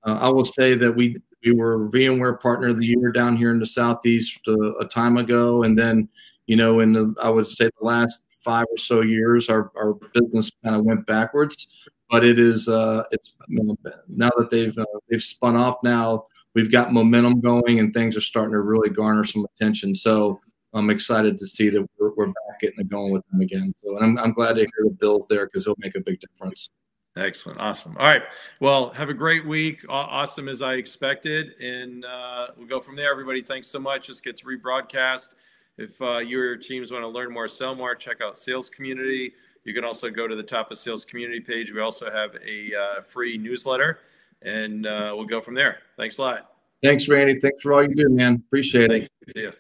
[0.05, 3.51] uh, I will say that we we were VMware Partner of the Year down here
[3.51, 6.09] in the Southeast uh, a time ago, and then
[6.47, 9.95] you know in the I would say the last five or so years, our, our
[10.13, 11.69] business kind of went backwards.
[12.11, 16.93] But it is uh, it's now that they've uh, they've spun off now we've got
[16.93, 19.95] momentum going and things are starting to really garner some attention.
[19.95, 20.41] So
[20.73, 23.73] I'm excited to see that we're, we're back getting it going with them again.
[23.77, 26.69] So I'm, I'm glad to hear the Bills there because it'll make a big difference.
[27.17, 27.59] Excellent.
[27.59, 27.97] Awesome.
[27.99, 28.23] All right.
[28.61, 29.85] Well, have a great week.
[29.89, 31.61] Awesome as I expected.
[31.61, 33.11] And uh, we'll go from there.
[33.11, 34.07] Everybody, thanks so much.
[34.07, 35.31] This gets rebroadcast.
[35.77, 38.69] If uh, you or your teams want to learn more, sell more, check out Sales
[38.71, 39.33] Community.
[39.65, 41.73] You can also go to the top of Sales Community page.
[41.73, 44.01] We also have a uh, free newsletter
[44.43, 45.79] and uh, we'll go from there.
[45.97, 46.51] Thanks a lot.
[46.83, 47.39] Thanks, Randy.
[47.39, 48.43] Thanks for all you do, man.
[48.47, 49.09] Appreciate Thanks.
[49.27, 49.33] it.
[49.35, 49.53] See you.